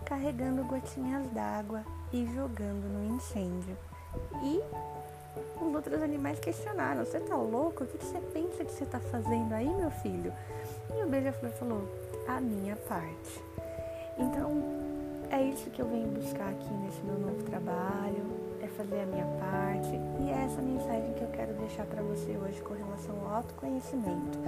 Carregando 0.05 0.63
gotinhas 0.65 1.27
d'água 1.31 1.83
e 2.11 2.25
jogando 2.35 2.87
no 2.91 3.15
incêndio. 3.15 3.77
E 4.43 4.61
os 5.59 5.73
outros 5.73 6.01
animais 6.01 6.39
questionaram: 6.39 7.05
Você 7.05 7.19
tá 7.19 7.35
louco? 7.35 7.83
O 7.83 7.87
que 7.87 8.05
você 8.05 8.19
pensa 8.33 8.63
que 8.63 8.71
você 8.71 8.85
tá 8.85 8.99
fazendo 8.99 9.53
aí, 9.53 9.73
meu 9.73 9.89
filho? 9.89 10.31
E 10.93 11.03
o 11.03 11.07
beija-flor 11.07 11.51
falou: 11.53 11.89
A 12.27 12.39
minha 12.39 12.75
parte. 12.75 13.43
Então, 14.17 14.84
é 15.31 15.43
isso 15.43 15.69
que 15.69 15.81
eu 15.81 15.87
venho 15.87 16.07
buscar 16.07 16.49
aqui 16.49 16.73
nesse 16.73 17.01
meu 17.03 17.17
novo 17.19 17.43
trabalho, 17.43 18.25
é 18.61 18.67
fazer 18.67 19.01
a 19.01 19.05
minha 19.05 19.25
parte 19.39 19.99
e 20.19 20.29
é 20.29 20.45
essa 20.45 20.61
mensagem 20.61 21.13
que 21.13 21.21
eu 21.21 21.29
quero 21.29 21.53
deixar 21.53 21.85
para 21.85 22.01
você 22.01 22.37
hoje 22.37 22.61
com 22.61 22.73
relação 22.73 23.15
ao 23.21 23.35
autoconhecimento. 23.35 24.39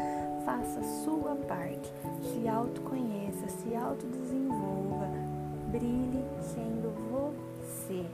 Faça 0.46 0.82
sua 1.04 1.36
parte, 1.36 1.92
se 2.24 2.48
autoconheça, 2.48 3.48
se 3.50 3.76
autodesenvolva, 3.76 5.08
brilhe 5.72 6.24
sendo 6.42 6.94
você 7.12 8.06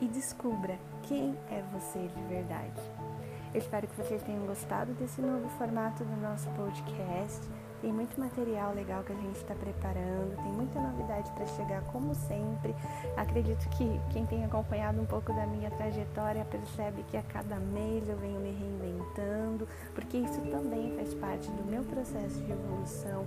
e 0.00 0.06
descubra 0.06 0.78
quem 1.02 1.36
é 1.50 1.62
você 1.72 2.08
de 2.08 2.22
verdade. 2.22 2.80
Eu 3.52 3.60
espero 3.60 3.86
que 3.86 3.96
vocês 3.96 4.22
tenham 4.22 4.44
gostado 4.46 4.92
desse 4.94 5.20
novo 5.20 5.48
formato 5.50 6.04
do 6.04 6.20
nosso 6.20 6.48
podcast. 6.50 7.40
Tem 7.84 7.92
muito 7.92 8.18
material 8.18 8.72
legal 8.72 9.04
que 9.04 9.12
a 9.12 9.14
gente 9.14 9.36
está 9.36 9.54
preparando, 9.54 10.42
tem 10.42 10.50
muita 10.52 10.80
novidade 10.80 11.30
para 11.32 11.46
chegar, 11.48 11.82
como 11.92 12.14
sempre. 12.14 12.74
Acredito 13.14 13.68
que 13.76 14.00
quem 14.10 14.24
tem 14.24 14.42
acompanhado 14.42 15.02
um 15.02 15.04
pouco 15.04 15.34
da 15.34 15.46
minha 15.46 15.70
trajetória 15.70 16.46
percebe 16.46 17.04
que 17.10 17.14
a 17.18 17.22
cada 17.22 17.56
mês 17.56 18.08
eu 18.08 18.16
venho 18.16 18.40
me 18.40 18.52
reinventando, 18.52 19.68
porque 19.94 20.16
isso 20.16 20.40
também 20.50 20.96
faz 20.96 21.12
parte 21.12 21.50
do 21.50 21.62
meu 21.70 21.84
processo 21.84 22.40
de 22.40 22.52
evolução 22.52 23.26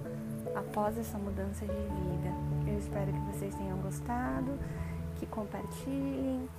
após 0.55 0.97
essa 0.97 1.19
mudança 1.19 1.63
de 1.63 1.73
vida. 1.73 2.33
Eu 2.65 2.79
espero 2.79 3.13
que 3.13 3.37
vocês 3.37 3.53
tenham 3.53 3.77
gostado, 3.77 4.57
que 5.17 5.27
compartilhem 5.27 6.49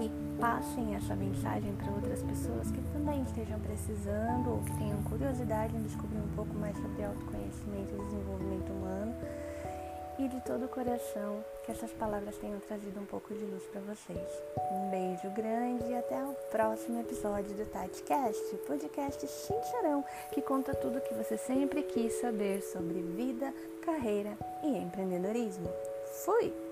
que 0.00 0.10
passem 0.40 0.94
essa 0.94 1.14
mensagem 1.14 1.74
para 1.74 1.92
outras 1.92 2.22
pessoas 2.22 2.70
que 2.70 2.80
também 2.92 3.22
estejam 3.22 3.60
precisando 3.60 4.50
ou 4.50 4.58
que 4.60 4.78
tenham 4.78 5.02
curiosidade 5.02 5.76
em 5.76 5.82
descobrir 5.82 6.18
um 6.18 6.34
pouco 6.34 6.54
mais 6.54 6.74
sobre 6.78 7.04
autoconhecimento 7.04 7.94
e 7.94 8.04
desenvolvimento 8.04 8.72
humano. 8.72 9.14
E 10.18 10.28
de 10.28 10.38
todo 10.42 10.66
o 10.66 10.68
coração 10.68 11.42
que 11.64 11.72
essas 11.72 11.92
palavras 11.92 12.36
tenham 12.36 12.60
trazido 12.60 13.00
um 13.00 13.06
pouco 13.06 13.32
de 13.32 13.42
luz 13.44 13.62
para 13.64 13.80
vocês. 13.80 14.28
Um 14.70 14.90
beijo 14.90 15.30
grande 15.34 15.84
e 15.90 15.96
até 15.96 16.22
o 16.22 16.34
próximo 16.50 17.00
episódio 17.00 17.54
do 17.56 17.64
TatiCast, 17.64 18.56
podcast 18.66 19.26
sincerão 19.26 20.04
que 20.32 20.42
conta 20.42 20.74
tudo 20.74 20.98
o 20.98 21.00
que 21.00 21.14
você 21.14 21.38
sempre 21.38 21.82
quis 21.82 22.20
saber 22.20 22.62
sobre 22.62 23.00
vida, 23.00 23.52
carreira 23.82 24.36
e 24.62 24.76
empreendedorismo. 24.76 25.70
Fui! 26.24 26.69